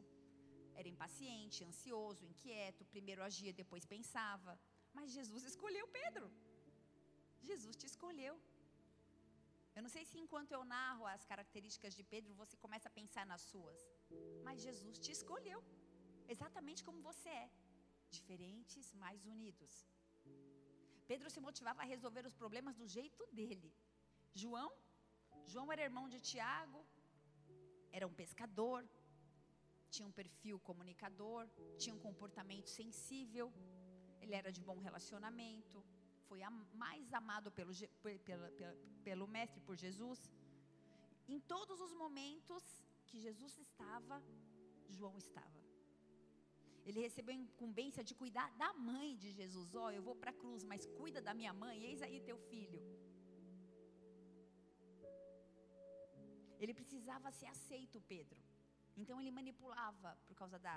[0.80, 4.52] era impaciente, ansioso, inquieto, primeiro agia, depois pensava.
[4.96, 6.26] Mas Jesus escolheu Pedro.
[7.48, 8.34] Jesus te escolheu.
[9.76, 13.24] Eu não sei se enquanto eu narro as características de Pedro, você começa a pensar
[13.32, 13.80] nas suas.
[14.46, 15.60] Mas Jesus te escolheu.
[16.34, 17.48] Exatamente como você é.
[18.18, 19.72] Diferentes, mas unidos.
[21.10, 23.70] Pedro se motivava a resolver os problemas do jeito dele.
[24.42, 24.70] João
[25.52, 26.80] João era irmão de Tiago,
[27.90, 28.80] era um pescador,
[29.94, 31.42] tinha um perfil comunicador,
[31.83, 33.46] tinha um comportamento sensível,
[34.22, 35.85] ele era de bom relacionamento,
[36.29, 36.40] foi
[36.85, 37.72] mais amado pelo,
[38.03, 40.20] pelo, pelo, pelo Mestre, por Jesus.
[41.35, 42.62] Em todos os momentos
[43.07, 44.16] que Jesus estava,
[44.96, 45.59] João estava.
[46.88, 49.74] Ele recebeu a incumbência de cuidar da mãe de Jesus.
[49.74, 52.38] Ó, oh, eu vou para a cruz, mas cuida da minha mãe, eis aí teu
[52.51, 52.81] filho.
[56.59, 58.40] Ele precisava ser aceito, Pedro.
[59.00, 60.76] Então ele manipulava por causa da,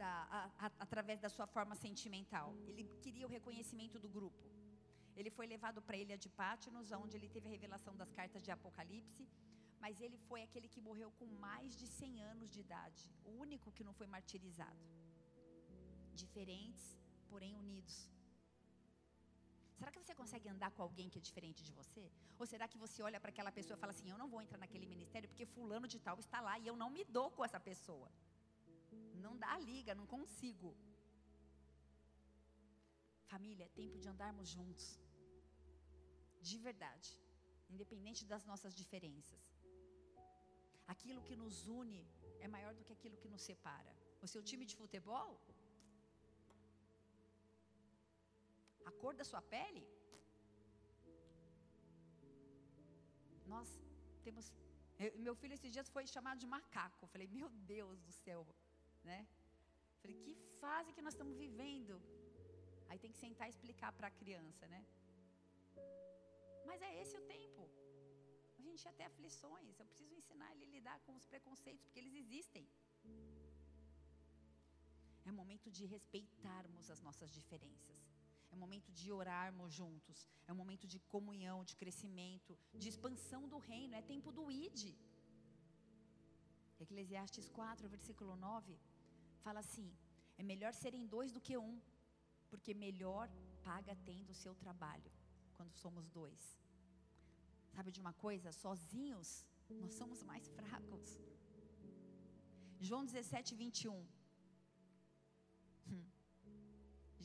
[0.00, 2.48] da a, a, através da sua forma sentimental.
[2.66, 4.44] Ele queria o reconhecimento do grupo.
[5.18, 8.42] Ele foi levado para a ilha de Pátinos, onde ele teve a revelação das cartas
[8.46, 9.24] de Apocalipse.
[9.82, 13.72] Mas ele foi aquele que morreu com mais de 100 anos de idade, o único
[13.76, 14.84] que não foi martirizado.
[16.22, 16.84] Diferentes,
[17.30, 17.96] porém unidos.
[19.82, 22.04] Será que você consegue andar com alguém que é diferente de você?
[22.40, 24.58] Ou será que você olha para aquela pessoa e fala assim: eu não vou entrar
[24.64, 27.60] naquele ministério porque Fulano de Tal está lá e eu não me dou com essa
[27.68, 28.08] pessoa?
[29.24, 30.70] Não dá liga, não consigo.
[33.32, 34.86] Família, é tempo de andarmos juntos.
[36.48, 37.10] De verdade.
[37.74, 39.42] Independente das nossas diferenças.
[40.94, 42.02] Aquilo que nos une
[42.46, 43.92] é maior do que aquilo que nos separa.
[44.24, 45.30] O seu time de futebol
[48.90, 49.84] a cor da sua pele?
[53.52, 53.68] Nós
[54.26, 54.52] temos.
[55.04, 57.04] eu- meu filho esses dias foi chamado de macaco.
[57.04, 58.40] Eu falei, meu Deus do céu,
[59.10, 59.26] né?
[60.00, 61.94] Falei, que fase que nós estamos vivendo?
[62.88, 64.84] Aí tem que sentar e explicar para a criança, né?
[66.68, 67.68] Mas é esse o tempo.
[68.58, 69.78] A gente ia ter aflições.
[69.78, 72.66] Eu preciso ensinar ele a lidar com os preconceitos, porque eles existem.
[75.24, 78.11] É momento de respeitarmos as nossas diferenças.
[78.52, 80.18] É momento de orarmos juntos.
[80.46, 83.94] É um momento de comunhão, de crescimento, de expansão do reino.
[84.00, 84.80] É tempo do id.
[86.84, 88.78] Eclesiastes 4, versículo 9,
[89.44, 89.88] fala assim:
[90.40, 91.74] É melhor serem dois do que um,
[92.50, 93.26] porque melhor
[93.68, 95.10] paga tendo o seu trabalho
[95.56, 96.42] quando somos dois.
[97.74, 98.52] Sabe de uma coisa?
[98.52, 99.30] Sozinhos,
[99.82, 101.18] nós somos mais fracos.
[102.88, 104.06] João 17, 21.
[105.88, 106.04] Hum.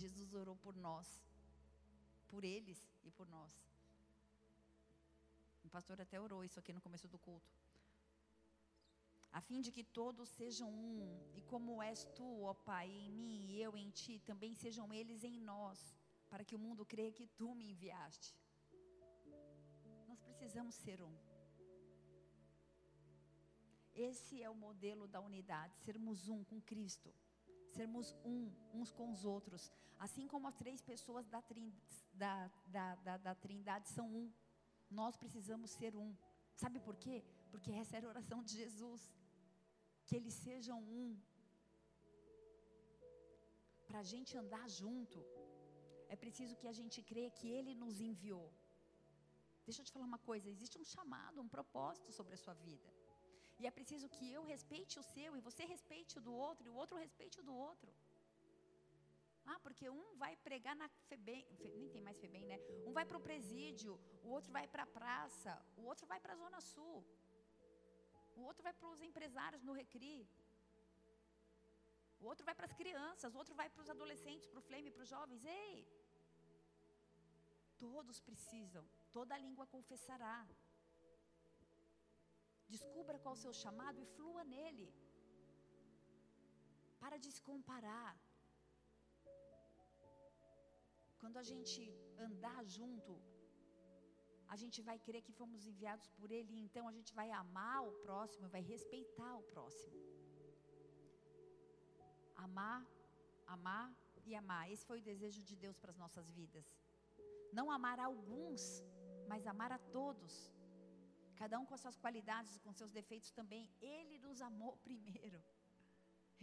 [0.03, 1.07] Jesus orou por nós,
[2.29, 3.53] por eles e por nós.
[5.63, 7.53] O pastor até orou isso aqui no começo do culto.
[9.37, 13.45] A fim de que todos sejam um, e como és tu, ó Pai, em mim
[13.49, 15.79] e eu em ti, também sejam eles em nós,
[16.29, 18.35] para que o mundo creia que tu me enviaste.
[20.07, 21.15] Nós precisamos ser um.
[23.93, 27.13] Esse é o modelo da unidade, sermos um com Cristo,
[27.77, 28.39] sermos um
[28.77, 29.61] uns com os outros,
[30.05, 31.69] assim como as três pessoas da, trin,
[32.23, 32.33] da,
[32.75, 34.27] da, da, da Trindade são um,
[34.99, 36.11] nós precisamos ser um.
[36.63, 37.17] Sabe por quê?
[37.51, 39.01] Porque essa era a oração de Jesus,
[40.05, 41.09] que eles sejam um.
[43.89, 45.19] Para a gente andar junto,
[46.13, 48.47] é preciso que a gente creia que Ele nos enviou.
[49.67, 52.89] Deixa eu te falar uma coisa: existe um chamado, um propósito sobre a sua vida.
[53.59, 56.69] E é preciso que eu respeite o seu e você respeite o do outro e
[56.73, 57.91] o outro respeite o do outro.
[59.51, 62.57] Ah, porque um vai pregar na FEBEM, Fe- nem tem mais FEBEM, né?
[62.85, 63.93] Um vai para o presídio,
[64.23, 66.97] o outro vai para a praça, o outro vai para a Zona Sul,
[68.35, 70.27] o outro vai para os empresários no Recri,
[72.19, 74.91] o outro vai para as crianças, o outro vai para os adolescentes, para o Flame,
[74.91, 75.45] para os jovens.
[75.45, 75.87] Ei!
[77.77, 80.45] Todos precisam, toda língua confessará.
[82.75, 84.87] Descubra qual o seu chamado e flua nele.
[87.01, 88.13] Para de se comparar.
[91.21, 91.81] Quando a gente
[92.27, 93.13] andar junto,
[94.53, 97.79] a gente vai crer que fomos enviados por Ele, e então a gente vai amar
[97.87, 99.97] o próximo, vai respeitar o próximo.
[102.35, 102.81] Amar,
[103.55, 103.87] amar
[104.25, 104.71] e amar.
[104.71, 106.65] Esse foi o desejo de Deus para as nossas vidas.
[107.51, 108.63] Não amar alguns,
[109.27, 110.33] mas amar a todos.
[111.41, 113.63] Cada um com as suas qualidades com seus defeitos também.
[113.95, 115.41] Ele nos amou primeiro.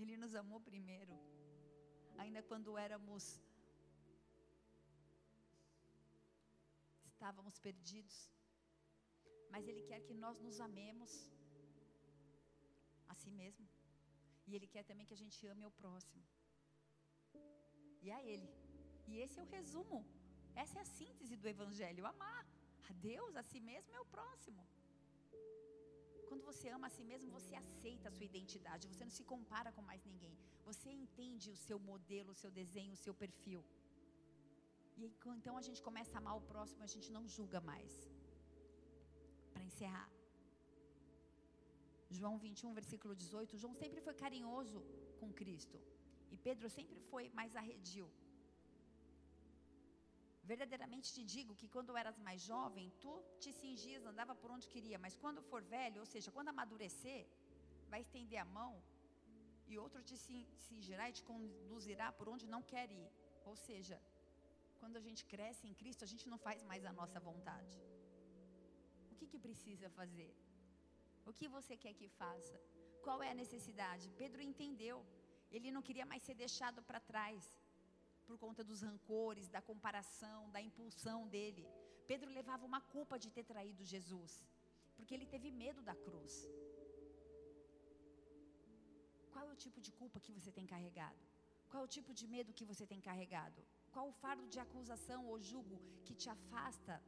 [0.03, 1.17] Ele nos amou primeiro.
[2.23, 3.25] Ainda quando éramos.
[7.13, 8.17] Estávamos perdidos.
[9.53, 11.11] Mas Ele quer que nós nos amemos
[13.13, 13.67] a si mesmo.
[14.47, 16.23] E Ele quer também que a gente ame o próximo.
[18.03, 18.51] E a Ele.
[19.11, 20.01] E esse é o resumo.
[20.63, 22.45] Essa é a síntese do Evangelho: amar
[22.91, 24.63] a Deus, a si mesmo e o próximo.
[26.29, 29.71] Quando você ama a si mesmo, você aceita a sua identidade, você não se compara
[29.77, 30.37] com mais ninguém.
[30.69, 33.63] Você entende o seu modelo, o seu desenho, o seu perfil.
[34.97, 37.93] E aí, então a gente começa a amar o próximo, a gente não julga mais.
[39.53, 40.09] Para encerrar.
[42.19, 43.59] João 21, versículo 18.
[43.63, 44.81] João sempre foi carinhoso
[45.21, 45.79] com Cristo.
[46.33, 48.09] E Pedro sempre foi mais arredio.
[50.53, 54.99] Verdadeiramente te digo que quando eras mais jovem, tu te cingias, andava por onde queria,
[55.05, 57.23] mas quando for velho, ou seja, quando amadurecer,
[57.93, 58.73] vai estender a mão
[59.71, 63.09] e outro te cin- cingirá e te conduzirá por onde não quer ir.
[63.51, 63.97] Ou seja,
[64.81, 67.77] quando a gente cresce em Cristo, a gente não faz mais a nossa vontade.
[69.11, 70.31] O que, que precisa fazer?
[71.25, 72.57] O que você quer que faça?
[73.03, 74.11] Qual é a necessidade?
[74.23, 74.99] Pedro entendeu.
[75.51, 77.43] Ele não queria mais ser deixado para trás
[78.29, 81.65] por conta dos rancores, da comparação, da impulsão dele.
[82.11, 84.33] Pedro levava uma culpa de ter traído Jesus,
[84.97, 86.35] porque ele teve medo da cruz.
[89.33, 91.23] Qual é o tipo de culpa que você tem carregado?
[91.71, 93.61] Qual é o tipo de medo que você tem carregado?
[93.95, 97.03] Qual o fardo de acusação ou julgo que te afasta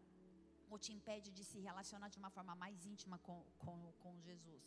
[0.71, 4.65] ou te impede de se relacionar de uma forma mais íntima com, com, com Jesus?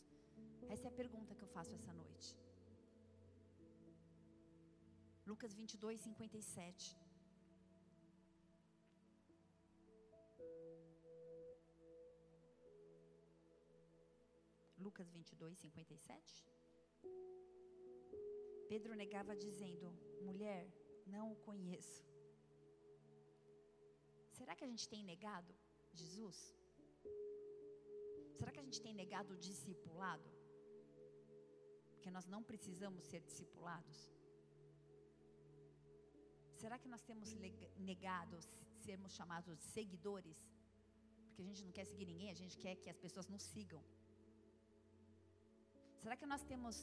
[0.69, 2.29] Essa é a pergunta que eu faço essa noite.
[5.29, 6.97] Lucas 22, 57.
[14.85, 16.47] Lucas 22, 57.
[18.71, 19.87] Pedro negava dizendo:
[20.27, 20.65] Mulher,
[21.05, 22.03] não o conheço.
[24.31, 25.53] Será que a gente tem negado
[25.93, 26.39] Jesus?
[28.39, 30.29] Será que a gente tem negado o discipulado?
[31.93, 34.18] Porque nós não precisamos ser discipulados?
[36.61, 37.29] Será que nós temos
[37.89, 38.37] negado
[38.85, 40.37] sermos chamados de seguidores?
[41.25, 43.81] Porque a gente não quer seguir ninguém, a gente quer que as pessoas nos sigam.
[46.01, 46.75] Será que nós temos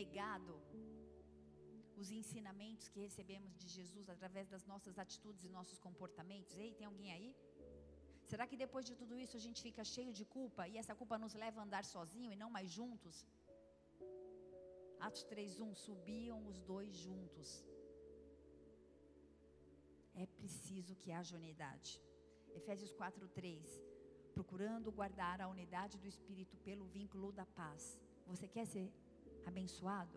[0.00, 0.54] negado
[2.00, 6.56] os ensinamentos que recebemos de Jesus através das nossas atitudes e nossos comportamentos?
[6.64, 7.30] Ei, tem alguém aí?
[8.30, 11.16] Será que depois de tudo isso a gente fica cheio de culpa e essa culpa
[11.24, 13.16] nos leva a andar sozinho e não mais juntos?
[15.06, 17.50] Atos 3:1 subiam os dois juntos.
[20.22, 21.92] É preciso que haja unidade.
[22.60, 23.88] Efésios 4:3
[24.38, 27.82] procurando guardar a unidade do espírito pelo vínculo da paz.
[28.30, 28.86] Você quer ser
[29.50, 30.16] abençoado?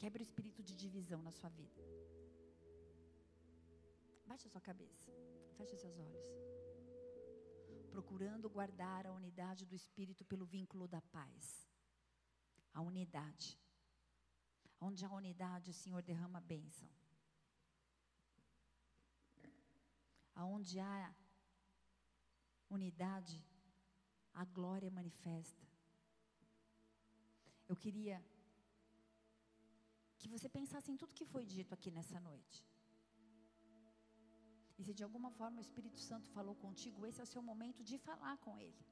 [0.00, 1.82] Quebre o espírito de divisão na sua vida.
[4.26, 5.10] Baixe a sua cabeça.
[5.58, 6.26] Feche seus olhos.
[7.94, 11.68] Procurando guardar a unidade do espírito pelo vínculo da paz.
[12.72, 13.50] A unidade.
[14.80, 16.88] Onde há unidade, o Senhor derrama bênção.
[20.34, 21.14] Aonde há
[22.68, 23.36] unidade,
[24.32, 25.64] a glória manifesta.
[27.68, 28.18] Eu queria
[30.18, 32.60] que você pensasse em tudo que foi dito aqui nessa noite.
[34.78, 37.82] E se de alguma forma o Espírito Santo falou contigo, esse é o seu momento
[37.84, 38.84] de falar com Ele.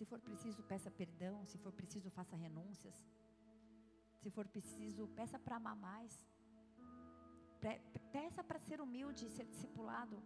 [0.00, 1.46] Se for preciso, peça perdão.
[1.46, 2.98] Se for preciso, faça renúncias.
[4.22, 6.12] Se for preciso, peça para amar mais.
[8.16, 10.16] Peça para ser humilde e ser discipulado.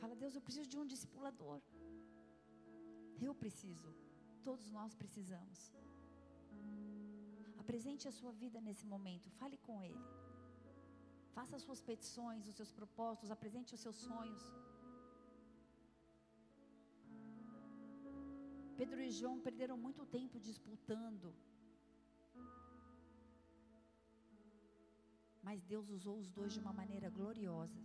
[0.00, 1.60] Fala, Deus, eu preciso de um discipulador.
[3.26, 3.88] Eu preciso.
[4.48, 5.58] Todos nós precisamos.
[7.62, 9.30] Apresente a sua vida nesse momento.
[9.40, 10.04] Fale com Ele.
[11.36, 14.42] Faça as suas petições, os seus propósitos, apresente os seus sonhos.
[18.76, 21.28] Pedro e João perderam muito tempo disputando.
[25.46, 27.80] Mas Deus usou os dois de uma maneira gloriosa.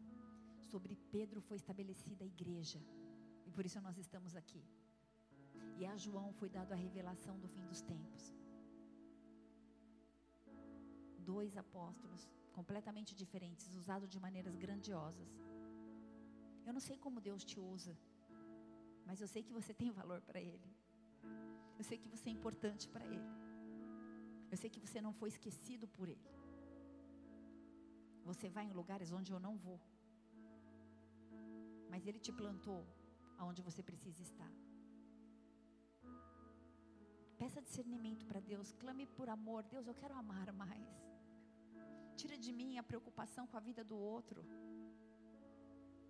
[0.72, 2.80] Sobre Pedro foi estabelecida a igreja.
[3.48, 4.64] E por isso nós estamos aqui.
[5.80, 8.24] E a João foi dado a revelação do fim dos tempos.
[11.32, 15.30] Dois apóstolos completamente diferentes, usados de maneiras grandiosas.
[16.66, 17.94] Eu não sei como Deus te usa,
[19.06, 20.70] mas eu sei que você tem valor para Ele.
[21.78, 23.30] Eu sei que você é importante para Ele.
[24.52, 26.39] Eu sei que você não foi esquecido por Ele.
[28.30, 29.80] Você vai em lugares onde eu não vou,
[31.92, 32.82] mas Ele te plantou
[33.42, 34.52] aonde você precisa estar.
[37.42, 39.62] Peça discernimento para Deus, clame por amor.
[39.74, 40.90] Deus, eu quero amar mais.
[42.20, 44.42] Tira de mim a preocupação com a vida do outro.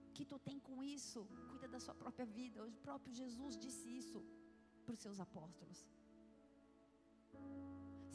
[0.08, 1.20] O que tu tem com isso?
[1.50, 2.66] Cuida da sua própria vida.
[2.66, 4.20] O próprio Jesus disse isso
[4.84, 5.82] para os seus apóstolos.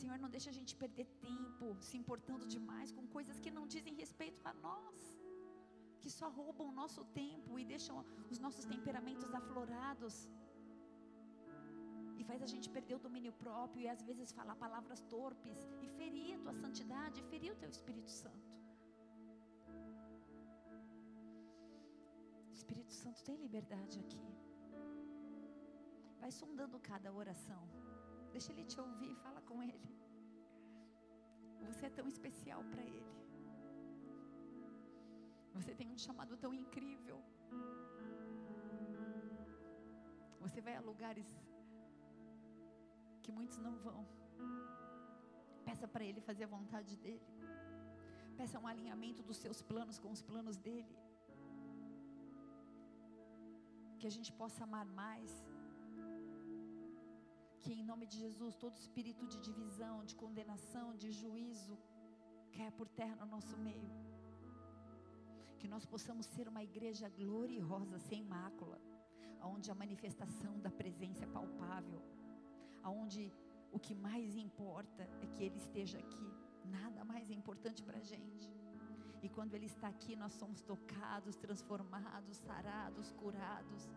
[0.05, 3.95] Senhor, não deixa a gente perder tempo se importando demais com coisas que não dizem
[4.01, 4.97] respeito a nós,
[6.03, 7.95] que só roubam o nosso tempo e deixam
[8.33, 10.17] os nossos temperamentos aflorados
[12.19, 15.89] e faz a gente perder o domínio próprio e às vezes falar palavras torpes e
[16.01, 18.51] ferir a tua santidade, ferir o teu Espírito Santo.
[22.59, 24.27] Espírito Santo tem liberdade aqui.
[26.21, 27.65] Vai sondando cada oração.
[28.35, 29.91] Deixa ele te ouvir, fala com ele.
[31.69, 33.13] Você é tão especial para ele.
[35.57, 37.19] Você tem um chamado tão incrível.
[40.45, 41.29] Você vai a lugares
[43.23, 44.01] que muitos não vão.
[45.69, 47.31] Peça para Ele fazer a vontade dEle.
[48.39, 50.97] Peça um alinhamento dos seus planos com os planos dEle.
[53.99, 55.33] Que a gente possa amar mais.
[57.65, 61.77] Que em nome de Jesus todo espírito de divisão, de condenação, de juízo
[62.57, 63.93] caia por terra no nosso meio.
[65.61, 68.79] Que nós possamos ser uma igreja gloriosa, sem mácula,
[69.55, 72.03] onde a manifestação da presença é palpável
[72.85, 73.33] aonde
[73.73, 76.29] o que mais importa é que Ele esteja aqui.
[76.79, 78.49] Nada mais é importante para a gente.
[79.23, 83.89] E quando Ele está aqui, nós somos tocados, transformados, sarados, curados.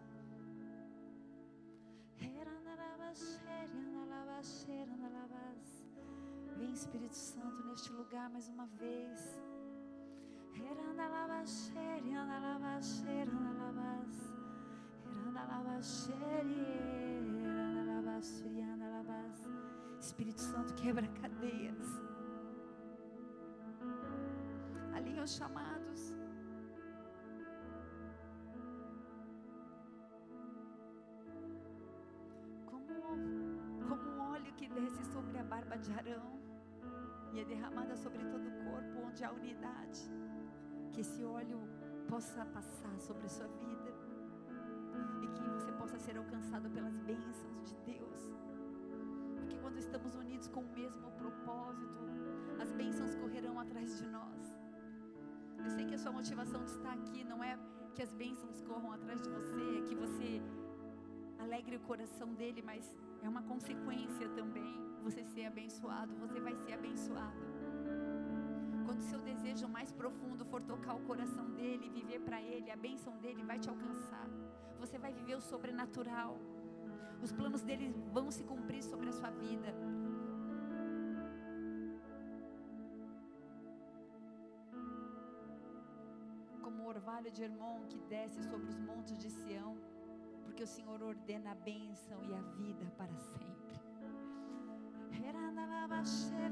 [6.68, 9.39] Vem Espírito Santo neste lugar mais uma vez.
[19.97, 21.88] Espírito Santo quebra cadeias.
[24.93, 26.13] Alinha os chamados.
[32.65, 32.93] Como,
[33.88, 36.37] como um óleo que desce sobre a barba de Arão
[37.34, 40.02] e é derramada sobre todo o corpo onde há unidade.
[40.92, 41.60] Que esse óleo
[42.08, 43.94] possa passar sobre a sua vida
[45.22, 48.32] e que você possa ser alcançado pelas bênçãos de Deus.
[49.36, 52.04] Porque quando estamos unidos com o mesmo propósito,
[52.60, 54.56] as bênçãos correrão atrás de nós.
[55.64, 57.58] Eu sei que a sua motivação de estar aqui não é
[57.94, 60.42] que as bênçãos corram atrás de você, é que você
[61.40, 66.74] alegre o coração dele, mas é uma consequência também você ser abençoado, você vai ser
[66.74, 67.43] abençoado.
[68.86, 73.14] Quando seu desejo mais profundo for tocar o coração dele, viver para ele, a bênção
[73.24, 74.28] dele vai te alcançar.
[74.82, 76.38] Você vai viver o sobrenatural.
[77.22, 79.74] Os planos dele vão se cumprir sobre a sua vida.
[86.62, 89.78] Como o orvalho de Hermon que desce sobre os montes de Sião
[90.43, 93.57] porque o Senhor ordena a bênção e a vida para sempre.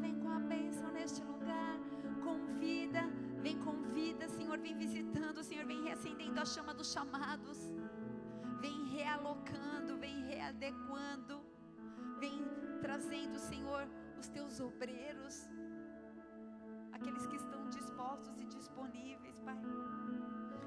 [0.01, 1.77] Vem com a bênção neste lugar,
[2.23, 3.01] com vida,
[3.41, 7.71] vem com vida, Senhor, vem visitando, Senhor, vem reacendendo a chama dos chamados,
[8.59, 11.41] vem realocando, vem readequando,
[12.19, 12.39] vem
[12.81, 13.87] trazendo, Senhor,
[14.19, 15.47] os teus obreiros,
[16.91, 19.61] aqueles que estão dispostos e disponíveis, Pai.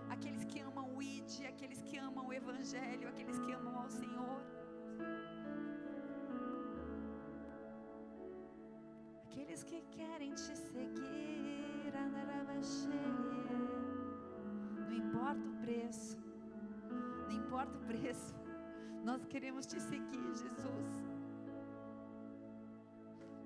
[0.09, 4.41] Aqueles que amam o ID, aqueles que amam o Evangelho, aqueles que amam ao Senhor.
[9.59, 11.93] Aqueles que querem te seguir,
[14.87, 16.17] não importa o preço,
[17.27, 18.35] não importa o preço,
[19.05, 20.93] nós queremos te seguir, Jesus.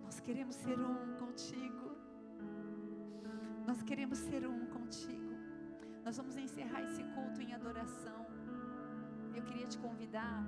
[0.02, 1.96] Nós queremos ser um contigo.
[3.66, 5.34] Nós queremos ser um contigo.
[6.04, 8.26] Nós vamos encerrar esse culto em adoração.
[9.34, 10.44] Eu queria te convidar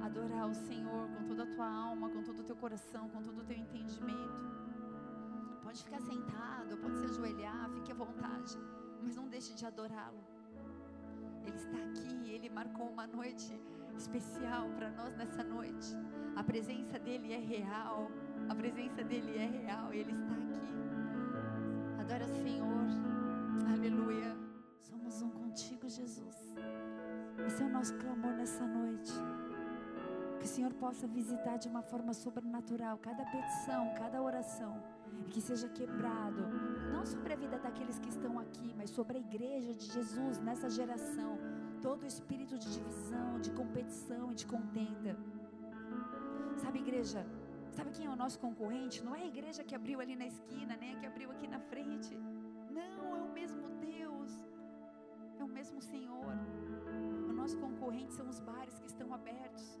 [0.00, 3.20] a adorar o Senhor com toda a tua alma, com todo o teu coração, com
[3.22, 4.67] todo o teu entendimento.
[5.68, 8.56] Pode ficar sentado, pode se ajoelhar, fique à vontade,
[9.02, 10.24] mas não deixe de adorá-lo.
[11.44, 13.52] Ele está aqui, ele marcou uma noite
[13.94, 15.88] especial para nós nessa noite.
[16.36, 18.10] A presença dele é real,
[18.48, 22.00] a presença dele é real, ele está aqui.
[22.00, 22.86] Adora o Senhor,
[23.70, 24.34] aleluia.
[24.78, 26.54] Somos um contigo, Jesus.
[27.46, 28.87] Esse é o nosso clamor nessa noite.
[30.58, 34.72] Senhor possa visitar de uma forma sobrenatural cada petição, cada oração.
[35.24, 36.42] E que seja quebrado,
[36.92, 40.68] não sobre a vida daqueles que estão aqui, mas sobre a igreja de Jesus nessa
[40.68, 41.38] geração.
[41.80, 45.16] Todo o espírito de divisão, de competição e de contenda.
[46.56, 47.24] Sabe, igreja?
[47.70, 49.04] Sabe quem é o nosso concorrente?
[49.04, 51.60] Não é a igreja que abriu ali na esquina, nem a que abriu aqui na
[51.60, 52.16] frente.
[52.78, 53.68] Não, é o mesmo
[55.40, 56.32] é o mesmo Senhor.
[57.28, 59.78] O nosso concorrente são os bares que estão abertos.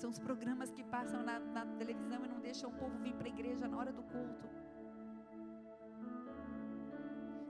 [0.00, 3.26] São os programas que passam na, na televisão e não deixam o povo vir para
[3.26, 4.48] a igreja na hora do culto.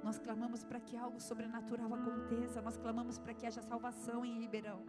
[0.03, 2.63] Nós clamamos para que algo sobrenatural aconteça.
[2.63, 4.81] Nós clamamos para que haja salvação em Ribeirão.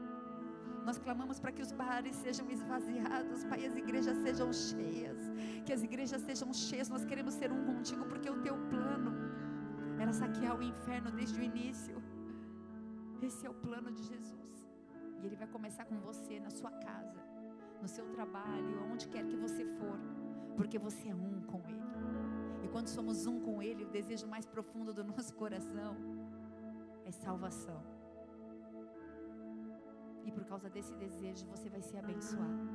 [0.86, 5.20] Nós clamamos para que os bares sejam esvaziados, Pai, as igrejas sejam cheias.
[5.66, 6.88] Que as igrejas sejam cheias.
[6.88, 9.12] Nós queremos ser um contigo porque o teu plano
[10.00, 12.02] era saquear o inferno desde o início.
[13.22, 14.54] Esse é o plano de Jesus.
[15.22, 17.19] E Ele vai começar com você, na sua casa,
[17.82, 20.00] no seu trabalho, onde quer que você for,
[20.58, 21.90] porque você é um com Ele.
[22.64, 25.96] E quando somos um com Ele, o desejo mais profundo do nosso coração
[27.06, 27.82] é salvação.
[30.26, 32.68] E por causa desse desejo, você vai ser abençoado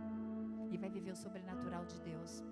[0.72, 2.42] e vai viver o sobrenatural de Deus.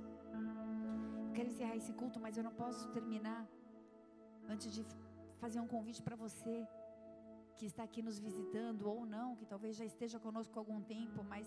[1.27, 3.49] Eu quero encerrar esse culto, mas eu não posso terminar
[4.49, 4.85] antes de
[5.41, 6.57] fazer um convite para você
[7.57, 11.25] que está aqui nos visitando ou não, que talvez já esteja conosco há algum tempo,
[11.25, 11.47] mas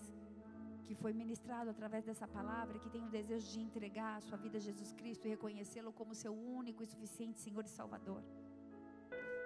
[0.87, 4.57] que foi ministrado através dessa palavra, que tem o desejo de entregar a sua vida
[4.57, 8.21] a Jesus Cristo e reconhecê-lo como seu único e suficiente Senhor e Salvador.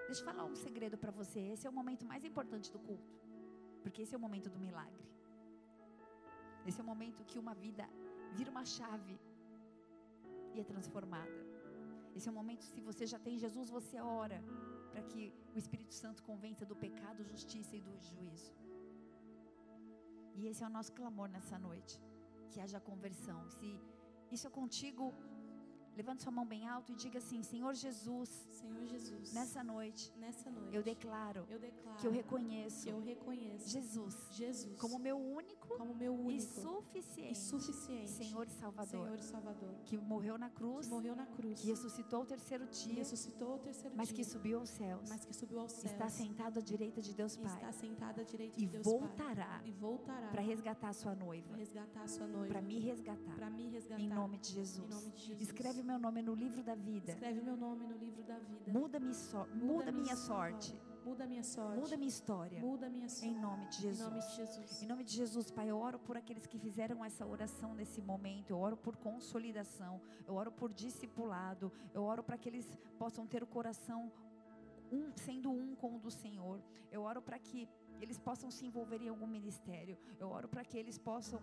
[0.06, 1.40] Deixa eu falar um segredo para você.
[1.54, 3.14] Esse é o momento mais importante do culto,
[3.82, 5.06] porque esse é o momento do milagre.
[6.66, 7.88] Esse é o momento que uma vida
[8.38, 9.18] vira uma chave
[10.54, 11.38] e é transformada.
[12.14, 14.42] Esse é o momento, se você já tem Jesus, você ora
[14.90, 18.52] para que o Espírito Santo convença do pecado, justiça e do juízo.
[20.34, 22.00] E esse é o nosso clamor nessa noite,
[22.50, 23.48] que haja conversão.
[23.48, 23.80] Se
[24.30, 25.14] isso é contigo,
[25.96, 30.50] Levante sua mão bem alto e diga assim: Senhor Jesus, Senhor Jesus, nessa noite nessa
[30.50, 35.68] noite eu declaro eu declaro que eu reconheço eu reconheço Jesus Jesus como meu único
[35.76, 40.38] como meu e único suficiente e suficiente Senhor e Salvador, Senhor e Salvador, que morreu
[40.38, 44.08] na cruz, que morreu na cruz, que ressuscitou ao terceiro dia, ressuscitou ao terceiro mas
[44.08, 47.14] dia, que subiu aos céus, mas que subiu aos céus, está sentado à direita de
[47.14, 47.54] Deus e Pai.
[47.54, 51.14] está sentado à direita e de Deus voltará Pai, e voltará para resgatar a sua
[51.14, 54.52] noiva, para resgatar a sua noiva, para me resgatar, para me resgatar, em nome de
[54.52, 54.86] Jesus.
[54.86, 55.48] em nome de Jesus.
[55.48, 57.12] Escreve meu nome no livro da vida.
[57.12, 58.72] Escreve meu nome no livro da vida.
[58.72, 60.74] Muda, so, muda minha sorte.
[61.04, 61.80] Muda minha sorte.
[61.80, 62.60] Muda minha história.
[62.60, 63.34] Muda minha sorte.
[63.34, 64.00] Em nome de Jesus.
[64.00, 64.82] Em nome de Jesus.
[64.82, 68.50] Em nome de Jesus, Pai, eu oro por aqueles que fizeram essa oração nesse momento.
[68.50, 70.00] Eu oro por consolidação.
[70.26, 71.72] Eu oro por discipulado.
[71.94, 74.12] Eu oro para que eles possam ter o coração
[74.92, 76.60] um, sendo um com o do Senhor.
[76.90, 77.68] Eu oro para que
[78.00, 79.96] eles possam se envolver em algum ministério.
[80.18, 81.40] Eu oro para que eles possam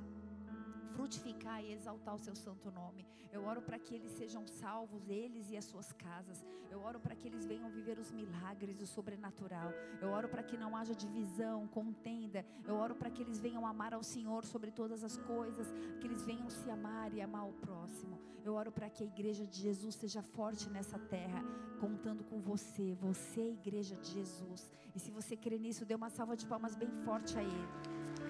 [0.87, 3.05] frutificar e exaltar o seu santo nome.
[3.31, 6.45] Eu oro para que eles sejam salvos, eles e as suas casas.
[6.71, 9.71] Eu oro para que eles venham viver os milagres, o sobrenatural.
[10.01, 12.45] Eu oro para que não haja divisão, contenda.
[12.65, 15.67] Eu oro para que eles venham amar ao Senhor sobre todas as coisas,
[15.99, 18.19] que eles venham se amar e amar o próximo.
[18.43, 21.43] Eu oro para que a igreja de Jesus seja forte nessa terra,
[21.79, 22.95] contando com você.
[22.95, 24.71] Você igreja de Jesus.
[24.95, 27.67] E se você crê nisso, dê uma salva de palmas bem forte a Ele.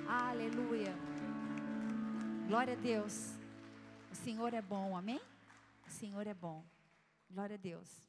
[0.07, 0.95] Aleluia.
[2.47, 3.33] Glória a Deus.
[4.09, 5.19] O Senhor é bom, amém?
[5.85, 6.63] O Senhor é bom.
[7.29, 8.06] Glória a Deus.